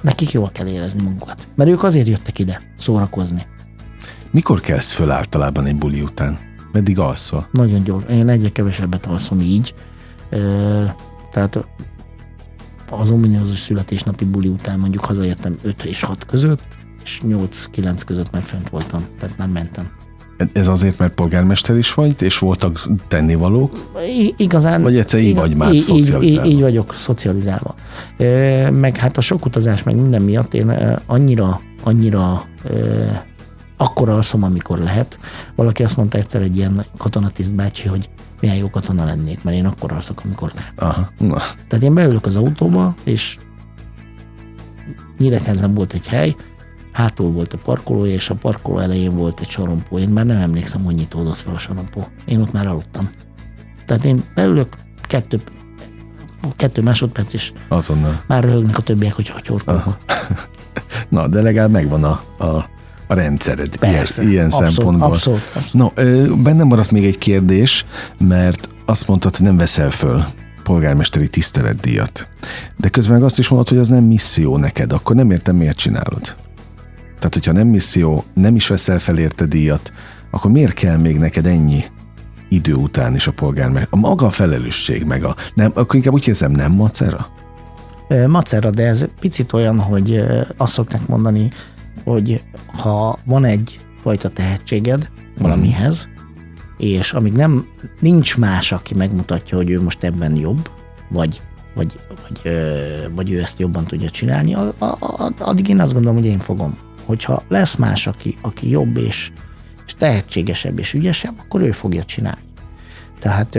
nekik 0.01 0.31
jól 0.31 0.49
kell 0.53 0.67
érezni 0.67 1.01
magukat. 1.03 1.47
Mert 1.55 1.69
ők 1.69 1.83
azért 1.83 2.07
jöttek 2.07 2.39
ide 2.39 2.61
szórakozni. 2.77 3.45
Mikor 4.31 4.59
kezd 4.59 4.91
föl 4.91 5.11
általában 5.11 5.65
egy 5.65 5.75
buli 5.75 6.01
után? 6.01 6.39
Meddig 6.71 6.99
alszol? 6.99 7.47
Nagyon 7.51 7.83
gyors. 7.83 8.03
Én 8.09 8.29
egyre 8.29 8.49
kevesebbet 8.49 9.05
alszom 9.05 9.41
így. 9.41 9.75
Tehát 11.31 11.65
az 12.89 13.09
ominózus 13.09 13.59
születésnapi 13.59 14.25
buli 14.25 14.47
után 14.47 14.79
mondjuk 14.79 15.05
hazaértem 15.05 15.59
5 15.61 15.83
és 15.83 16.01
6 16.01 16.25
között, 16.25 16.77
és 17.03 17.19
8-9 17.23 18.01
között 18.05 18.31
már 18.31 18.43
fent 18.43 18.69
voltam, 18.69 19.05
tehát 19.19 19.37
már 19.37 19.47
mentem. 19.47 19.91
Ez 20.53 20.67
azért, 20.67 20.97
mert 20.97 21.13
polgármester 21.13 21.77
is 21.77 21.93
vagy, 21.93 22.21
és 22.21 22.37
voltak 22.39 22.87
tennivalók? 23.07 23.91
I- 24.07 24.33
igazán. 24.37 24.81
Vagy 24.81 24.97
egyszer 24.97 25.19
így 25.19 25.35
vagy 25.35 25.55
már 25.55 25.73
így, 25.73 25.81
szocializálva? 25.81 26.45
Így, 26.45 26.53
így 26.53 26.61
vagyok 26.61 26.93
szocializálva. 26.93 27.75
E, 28.17 28.71
meg 28.71 28.97
hát 28.97 29.17
a 29.17 29.21
sok 29.21 29.45
utazás, 29.45 29.83
meg 29.83 29.95
minden 29.95 30.21
miatt 30.21 30.53
én 30.53 30.99
annyira, 31.05 31.61
annyira 31.83 32.45
e, 32.69 33.25
akkor 33.77 34.09
alszom, 34.09 34.43
amikor 34.43 34.77
lehet. 34.77 35.19
Valaki 35.55 35.83
azt 35.83 35.97
mondta 35.97 36.17
egyszer 36.17 36.41
egy 36.41 36.57
ilyen 36.57 36.85
katonatiszt 36.97 37.55
bácsi, 37.55 37.87
hogy 37.87 38.09
milyen 38.39 38.55
jó 38.55 38.69
katona 38.69 39.05
lennék, 39.05 39.43
mert 39.43 39.57
én 39.57 39.65
akkor 39.65 39.91
alszok, 39.91 40.21
amikor 40.25 40.51
lehet. 40.55 40.73
Aha, 40.75 41.09
na. 41.17 41.37
Tehát 41.67 41.83
én 41.83 41.93
beülök 41.93 42.25
az 42.25 42.35
autóba, 42.35 42.95
és 43.03 43.37
Nyíregyházan 45.17 45.73
volt 45.73 45.93
egy 45.93 46.07
hely, 46.07 46.35
hátul 46.93 47.31
volt 47.31 47.53
a 47.53 47.57
parkoló, 47.57 48.05
és 48.05 48.29
a 48.29 48.35
parkoló 48.35 48.79
elején 48.79 49.15
volt 49.15 49.39
egy 49.39 49.49
sorompó. 49.49 49.97
Én 49.97 50.09
már 50.09 50.25
nem 50.25 50.37
emlékszem, 50.37 50.83
hogy 50.83 50.95
nyitódott 50.95 51.35
fel 51.35 51.53
a 51.53 51.57
sorompó. 51.57 52.07
Én 52.25 52.41
ott 52.41 52.51
már 52.51 52.67
aludtam. 52.67 53.09
Tehát 53.85 54.03
én 54.03 54.23
beülök, 54.35 54.67
kettő, 55.01 55.41
kettő 56.55 56.81
másodperc 56.81 57.33
is. 57.33 57.53
Azonnal. 57.67 58.21
Már 58.27 58.43
röhögnek 58.43 58.77
a 58.77 58.81
többiek, 58.81 59.13
hogy 59.13 59.33
csorkolok. 59.41 59.97
Na, 61.09 61.27
de 61.27 61.41
legalább 61.41 61.71
megvan 61.71 62.03
a, 62.03 62.23
a, 62.37 62.45
a 63.07 63.13
rendszered 63.13 63.75
Persze, 63.75 64.21
ilyen, 64.21 64.33
ilyen 64.33 64.45
abszolút, 64.45 64.71
szempontból. 64.71 65.07
Abszolút, 65.07 65.41
abszolút. 65.53 65.95
No, 65.95 66.35
bennem 66.35 66.67
maradt 66.67 66.91
még 66.91 67.05
egy 67.05 67.17
kérdés, 67.17 67.85
mert 68.17 68.69
azt 68.85 69.07
mondtad, 69.07 69.35
hogy 69.35 69.45
nem 69.45 69.57
veszel 69.57 69.89
föl 69.89 70.23
polgármesteri 70.63 71.27
tiszteletdíjat. 71.27 72.27
De 72.77 72.89
közben 72.89 73.13
meg 73.13 73.23
azt 73.23 73.39
is 73.39 73.47
mondod, 73.47 73.69
hogy 73.69 73.77
az 73.77 73.87
nem 73.87 74.03
misszió 74.03 74.57
neked, 74.57 74.93
akkor 74.93 75.15
nem 75.15 75.31
értem, 75.31 75.55
miért 75.55 75.77
csinálod. 75.77 76.35
Tehát, 77.23 77.37
hogyha 77.37 77.63
nem 77.63 77.67
misszió, 77.67 78.23
nem 78.33 78.55
is 78.55 78.67
veszel 78.67 78.99
fel 78.99 79.17
érte 79.17 79.45
díjat, 79.45 79.91
akkor 80.31 80.51
miért 80.51 80.73
kell 80.73 80.97
még 80.97 81.17
neked 81.17 81.45
ennyi 81.45 81.83
idő 82.49 82.73
után 82.73 83.15
is 83.15 83.27
a 83.27 83.31
polgármester? 83.31 83.87
A 83.91 83.95
maga 83.95 84.25
a 84.25 84.29
felelősség 84.29 85.03
meg 85.03 85.23
a... 85.23 85.35
Nem, 85.53 85.71
akkor 85.73 85.95
inkább 85.95 86.13
úgy 86.13 86.27
érzem, 86.27 86.51
nem 86.51 86.71
macera? 86.71 87.27
Macera, 88.27 88.69
de 88.69 88.87
ez 88.87 89.07
picit 89.19 89.53
olyan, 89.53 89.79
hogy 89.79 90.23
azt 90.57 90.73
szokták 90.73 91.07
mondani, 91.07 91.49
hogy 92.03 92.43
ha 92.77 93.19
van 93.25 93.45
egy 93.45 93.81
fajta 94.01 94.29
tehetséged 94.29 95.09
valamihez, 95.37 96.09
és 96.77 97.13
amíg 97.13 97.33
nem, 97.33 97.67
nincs 97.99 98.37
más, 98.37 98.71
aki 98.71 98.93
megmutatja, 98.95 99.57
hogy 99.57 99.69
ő 99.69 99.81
most 99.81 100.03
ebben 100.03 100.35
jobb, 100.35 100.69
vagy 101.09 101.41
vagy, 101.75 101.99
vagy, 102.23 102.51
vagy 103.15 103.31
ő 103.31 103.41
ezt 103.41 103.59
jobban 103.59 103.85
tudja 103.85 104.09
csinálni, 104.09 104.55
addig 105.37 105.67
én 105.67 105.79
azt 105.79 105.93
gondolom, 105.93 106.17
hogy 106.17 106.27
én 106.27 106.39
fogom 106.39 106.77
hogyha 107.05 107.43
lesz 107.47 107.75
más, 107.75 108.07
aki, 108.07 108.37
aki 108.41 108.69
jobb 108.69 108.97
és, 108.97 109.31
és 109.85 109.93
tehetségesebb 109.97 110.79
és 110.79 110.93
ügyesebb, 110.93 111.33
akkor 111.39 111.61
ő 111.61 111.71
fogja 111.71 112.03
csinálni. 112.03 112.41
Tehát 113.19 113.57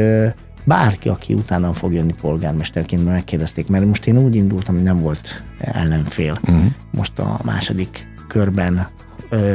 bárki, 0.64 1.09
aki 1.09 1.35
utána 1.35 1.72
fog 1.72 1.92
jönni 1.92 2.12
polgármesterként, 2.20 3.04
mert 3.04 3.16
megkérdezték, 3.16 3.68
mert 3.68 3.87
most 3.87 4.07
én 4.07 4.18
úgy 4.18 4.35
indultam, 4.35 4.74
hogy 4.74 4.85
nem 4.85 5.00
volt 5.00 5.42
ellenfél. 5.59 6.38
Uh-huh. 6.42 6.64
Most 6.90 7.18
a 7.18 7.40
második 7.44 8.09
körben, 8.28 8.88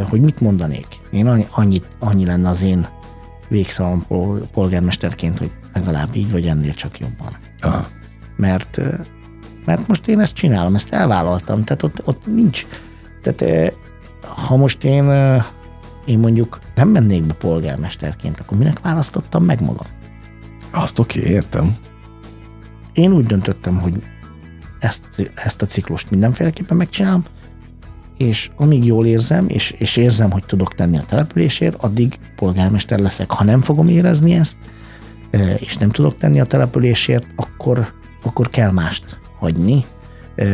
hogy 0.10 0.22
mit 0.22 0.42
mondanék? 0.42 0.88
Én 1.12 1.48
annyit, 1.52 1.86
annyi 2.00 2.26
lenne 2.26 2.50
az 2.50 2.62
én 2.62 2.88
végszavam 3.48 4.06
polgármesterként, 4.54 5.38
hogy 5.38 5.52
legalább 5.74 6.10
így 6.16 6.32
vagy 6.32 6.46
ennél 6.46 6.74
csak 6.74 7.00
jobban. 7.00 7.38
Aha. 7.62 7.88
Mert, 8.36 8.80
mert 9.66 9.88
most 9.88 10.08
én 10.08 10.20
ezt 10.20 10.34
csinálom, 10.36 10.76
ezt 10.76 10.94
elvállaltam, 10.94 11.64
tehát 11.64 11.84
ott, 11.84 12.08
ott 12.08 12.26
nincs, 12.26 12.66
tehát 13.22 13.74
ha 14.22 14.56
most 14.56 14.84
én 14.84 15.12
én 16.06 16.20
mondjuk 16.20 16.60
nem 16.76 16.90
mennék 16.90 17.26
be 17.26 17.34
polgármesterként, 17.34 18.40
akkor 18.40 18.58
minek 18.58 18.80
választottam 18.80 19.44
meg 19.44 19.62
magam? 19.62 19.88
Azt 20.72 21.00
oké, 21.00 21.20
okay, 21.20 21.32
értem. 21.32 21.76
Én 22.94 23.12
úgy 23.12 23.26
döntöttem, 23.26 23.80
hogy 23.80 24.04
ezt, 24.80 25.32
ezt 25.36 25.62
a 25.62 25.66
ciklust 25.66 26.10
mindenféleképpen 26.10 26.78
megcsinálom, 26.78 27.24
és 28.18 28.52
amíg 28.56 28.86
jól 28.86 29.06
érzem, 29.06 29.46
és, 29.48 29.72
és 29.72 29.98
érzem, 29.98 30.32
hogy 30.32 30.46
tudok 30.46 30.76
tenni 30.76 30.98
a 30.98 31.06
településért, 31.08 31.76
addig 31.84 32.20
polgármester 32.36 33.00
leszek. 33.00 33.32
Ha 33.32 33.44
nem 33.44 33.62
fogom 33.62 33.88
érezni 33.88 34.34
ezt, 34.34 34.58
és 35.58 35.78
nem 35.78 35.90
tudok 35.90 36.16
tenni 36.16 36.40
a 36.40 36.46
településért, 36.46 37.28
akkor, 37.36 37.94
akkor 38.24 38.50
kell 38.50 38.72
mást 38.72 39.20
hagyni, 39.40 39.86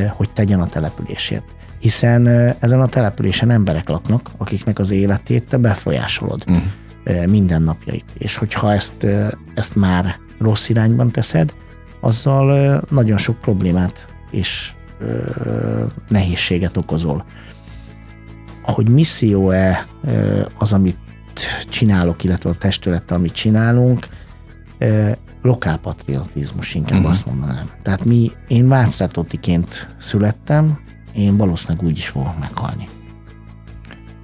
hogy 0.09 0.33
tegyen 0.33 0.61
a 0.61 0.65
településért. 0.65 1.55
Hiszen 1.85 2.27
ezen 2.59 2.81
a 2.81 2.87
településen 2.87 3.49
emberek 3.49 3.89
laknak, 3.89 4.31
akiknek 4.37 4.79
az 4.79 4.91
életét 4.91 5.47
te 5.47 5.57
befolyásolod, 5.57 6.43
uh-huh. 6.47 7.25
mindennapjait. 7.25 8.05
És 8.17 8.35
hogyha 8.37 8.73
ezt, 8.73 9.07
ezt 9.55 9.75
már 9.75 10.15
rossz 10.39 10.69
irányban 10.69 11.11
teszed, 11.11 11.53
azzal 11.99 12.81
nagyon 12.89 13.17
sok 13.17 13.39
problémát 13.39 14.07
és 14.31 14.73
nehézséget 16.09 16.77
okozol. 16.77 17.25
Hogy 18.61 18.89
misszió-e 18.89 19.85
az, 20.57 20.73
amit 20.73 20.97
csinálok, 21.69 22.23
illetve 22.23 22.49
a 22.49 22.55
testülettel, 22.55 23.17
amit 23.17 23.33
csinálunk, 23.33 24.07
lokálpatriotizmus 25.41 26.73
inkább 26.73 26.97
uh-huh. 26.97 27.11
azt 27.11 27.25
mondanám. 27.25 27.69
Tehát 27.81 28.05
mi, 28.05 28.31
én 28.47 28.67
Vácrátotiként 28.67 29.95
születtem, 29.97 30.83
én 31.15 31.37
valószínűleg 31.37 31.85
úgy 31.85 31.97
is 31.97 32.07
fogok 32.07 32.39
meghalni. 32.39 32.87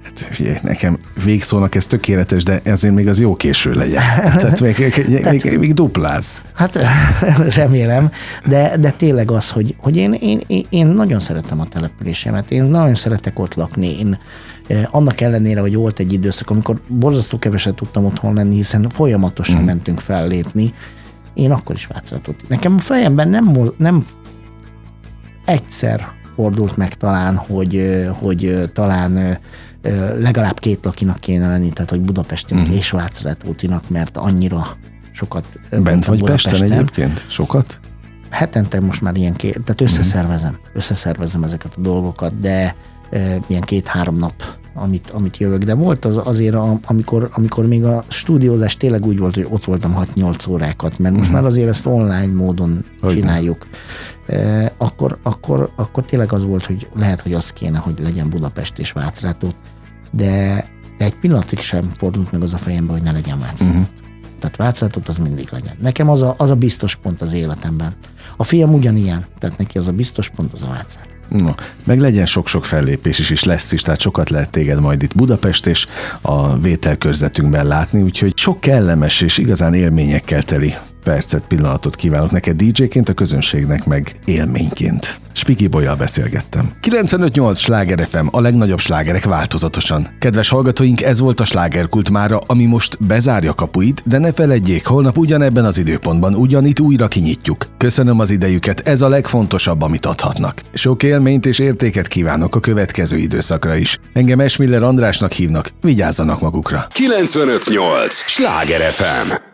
Hát, 0.02 0.62
nekem 0.62 0.98
végszónak 1.24 1.74
ez 1.74 1.86
tökéletes, 1.86 2.42
de 2.42 2.60
ezért 2.62 2.94
még 2.94 3.08
az 3.08 3.20
jó 3.20 3.34
késő 3.34 3.72
legyen. 3.72 4.02
Tehát 4.40 4.60
még, 4.60 4.76
Tehát, 5.22 5.42
még, 5.42 5.58
még 5.58 5.74
dupláz. 5.74 6.42
Hát 6.54 6.78
remélem, 7.56 8.10
de, 8.46 8.76
de 8.76 8.90
tényleg 8.90 9.30
az, 9.30 9.50
hogy, 9.50 9.74
hogy 9.78 9.96
én, 9.96 10.12
én, 10.12 10.66
én 10.70 10.86
nagyon 10.86 11.20
szeretem 11.20 11.60
a 11.60 11.64
településemet, 11.64 12.50
én 12.50 12.62
nagyon 12.62 12.94
szeretek 12.94 13.38
ott 13.38 13.54
lakni, 13.54 13.98
én 13.98 14.18
annak 14.90 15.20
ellenére, 15.20 15.60
hogy 15.60 15.74
volt 15.74 15.98
egy 15.98 16.12
időszak, 16.12 16.50
amikor 16.50 16.80
borzasztó 16.88 17.38
keveset 17.38 17.74
tudtam 17.74 18.04
otthon 18.04 18.34
lenni, 18.34 18.54
hiszen 18.54 18.88
folyamatosan 18.88 19.62
mm. 19.62 19.64
mentünk 19.64 20.00
fellépni, 20.00 20.74
én 21.34 21.50
akkor 21.50 21.74
is 21.74 21.86
Vácratot. 21.86 22.48
Nekem 22.48 22.74
a 22.78 22.80
fejemben 22.80 23.28
nem, 23.28 23.58
nem 23.76 24.04
egyszer 25.44 26.08
fordult 26.42 26.76
meg 26.76 26.94
talán, 26.94 27.36
hogy, 27.36 28.00
hogy 28.20 28.70
talán 28.72 29.38
legalább 30.18 30.58
két 30.58 30.84
lakinak 30.84 31.18
kéne 31.18 31.48
lenni, 31.48 31.70
tehát 31.70 31.90
hogy 31.90 32.00
Budapesten 32.00 32.58
mm. 32.58 32.72
és 32.72 32.90
Vácratótinak, 32.90 33.90
mert 33.90 34.16
annyira 34.16 34.66
sokat 35.12 35.44
Bent 35.82 36.04
vagy 36.04 36.18
Budapesten. 36.18 36.52
Pesten 36.52 36.72
egyébként? 36.72 37.24
Sokat? 37.28 37.80
Hetente 38.30 38.80
most 38.80 39.00
már 39.02 39.16
ilyen 39.16 39.32
két, 39.32 39.62
tehát 39.64 39.80
összeszervezem, 39.80 40.58
összeszervezem 40.74 41.42
ezeket 41.44 41.72
a 41.76 41.80
dolgokat, 41.80 42.40
de 42.40 42.74
ilyen 43.46 43.60
két-három 43.60 44.16
nap, 44.16 44.34
amit, 44.74 45.10
amit 45.10 45.36
jövök, 45.36 45.62
de 45.62 45.74
volt 45.74 46.04
az 46.04 46.20
azért, 46.24 46.56
amikor, 46.84 47.30
amikor 47.32 47.66
még 47.66 47.84
a 47.84 48.04
stúdiózás 48.08 48.76
tényleg 48.76 49.06
úgy 49.06 49.18
volt, 49.18 49.34
hogy 49.34 49.46
ott 49.50 49.64
voltam 49.64 49.96
6-8 50.14 50.50
órákat, 50.50 50.98
mert 50.98 51.14
most 51.14 51.28
uh-huh. 51.28 51.40
már 51.40 51.50
azért 51.50 51.68
ezt 51.68 51.86
online 51.86 52.32
módon 52.32 52.84
hogy 53.00 53.12
csináljuk. 53.12 53.66
E, 54.32 54.72
akkor, 54.76 55.18
akkor, 55.22 55.72
akkor 55.76 56.04
tényleg 56.04 56.32
az 56.32 56.44
volt, 56.44 56.66
hogy 56.66 56.88
lehet, 56.94 57.20
hogy 57.20 57.32
az 57.32 57.50
kéne, 57.50 57.78
hogy 57.78 57.98
legyen 58.02 58.30
Budapest 58.30 58.78
és 58.78 58.92
Vácrátót, 58.92 59.54
de, 60.10 60.64
de 60.98 61.04
egy 61.04 61.18
pillanatig 61.18 61.58
sem 61.58 61.90
fordult 61.96 62.32
meg 62.32 62.42
az 62.42 62.54
a 62.54 62.58
fejembe, 62.58 62.92
hogy 62.92 63.02
ne 63.02 63.12
legyen 63.12 63.38
Vácrátót. 63.38 63.76
Uh-huh. 63.76 63.88
Tehát 64.40 64.56
Vácrátót 64.56 65.08
az 65.08 65.18
mindig 65.18 65.48
legyen. 65.50 65.76
Nekem 65.80 66.08
az 66.10 66.22
a, 66.22 66.34
az 66.38 66.50
a 66.50 66.56
biztos 66.56 66.94
pont 66.94 67.22
az 67.22 67.32
életemben. 67.32 67.94
A 68.36 68.44
fiam 68.44 68.74
ugyanilyen, 68.74 69.26
tehát 69.38 69.58
neki 69.58 69.78
az 69.78 69.88
a 69.88 69.92
biztos 69.92 70.28
pont 70.28 70.52
az 70.52 70.62
a 70.62 70.68
Vácrát. 70.68 71.08
No, 71.32 71.50
meg 71.84 72.00
legyen 72.00 72.26
sok-sok 72.26 72.64
fellépés 72.64 73.18
is, 73.18 73.30
és 73.30 73.44
lesz 73.44 73.72
is, 73.72 73.82
tehát 73.82 74.00
sokat 74.00 74.30
lehet 74.30 74.50
téged 74.50 74.80
majd 74.80 75.02
itt 75.02 75.16
Budapest 75.16 75.66
és 75.66 75.86
a 76.20 76.58
vételkörzetünkben 76.58 77.66
látni, 77.66 78.02
úgyhogy 78.02 78.36
sok 78.36 78.60
kellemes 78.60 79.20
és 79.20 79.38
igazán 79.38 79.74
élményekkel 79.74 80.42
teli 80.42 80.74
percet, 81.02 81.44
pillanatot 81.48 81.96
kívánok 81.96 82.30
neked 82.30 82.56
DJ-ként, 82.56 83.08
a 83.08 83.12
közönségnek 83.12 83.84
meg 83.84 84.16
élményként. 84.24 85.20
Spiki 85.34 85.66
Bolyal 85.66 85.96
beszélgettem. 85.96 86.70
95.8 86.82 87.56
Sláger 87.56 88.06
FM, 88.06 88.26
a 88.30 88.40
legnagyobb 88.40 88.78
slágerek 88.78 89.24
változatosan. 89.24 90.08
Kedves 90.18 90.48
hallgatóink, 90.48 91.02
ez 91.02 91.20
volt 91.20 91.40
a 91.40 91.44
slágerkult 91.44 92.10
mára, 92.10 92.38
ami 92.46 92.64
most 92.64 93.06
bezárja 93.06 93.52
kapuit, 93.52 94.02
de 94.06 94.18
ne 94.18 94.32
feledjék, 94.32 94.86
holnap 94.86 95.16
ugyanebben 95.16 95.64
az 95.64 95.78
időpontban 95.78 96.34
ugyanitt 96.34 96.80
újra 96.80 97.08
kinyitjuk. 97.08 97.68
Köszönöm 97.76 98.20
az 98.20 98.30
idejüket, 98.30 98.88
ez 98.88 99.02
a 99.02 99.08
legfontosabb, 99.08 99.82
amit 99.82 100.06
adhatnak. 100.06 100.62
Sok 100.74 101.02
élményt 101.22 101.46
és 101.46 101.58
értéket 101.58 102.08
kívánok 102.08 102.54
a 102.54 102.60
következő 102.60 103.16
időszakra 103.16 103.74
is. 103.74 103.98
Engem 104.12 104.40
Esmiller 104.40 104.82
Andrásnak 104.82 105.32
hívnak, 105.32 105.68
vigyázzanak 105.80 106.40
magukra. 106.40 106.86
95.8 106.94 108.10
Sláger 108.10 108.92
FM 108.92 109.51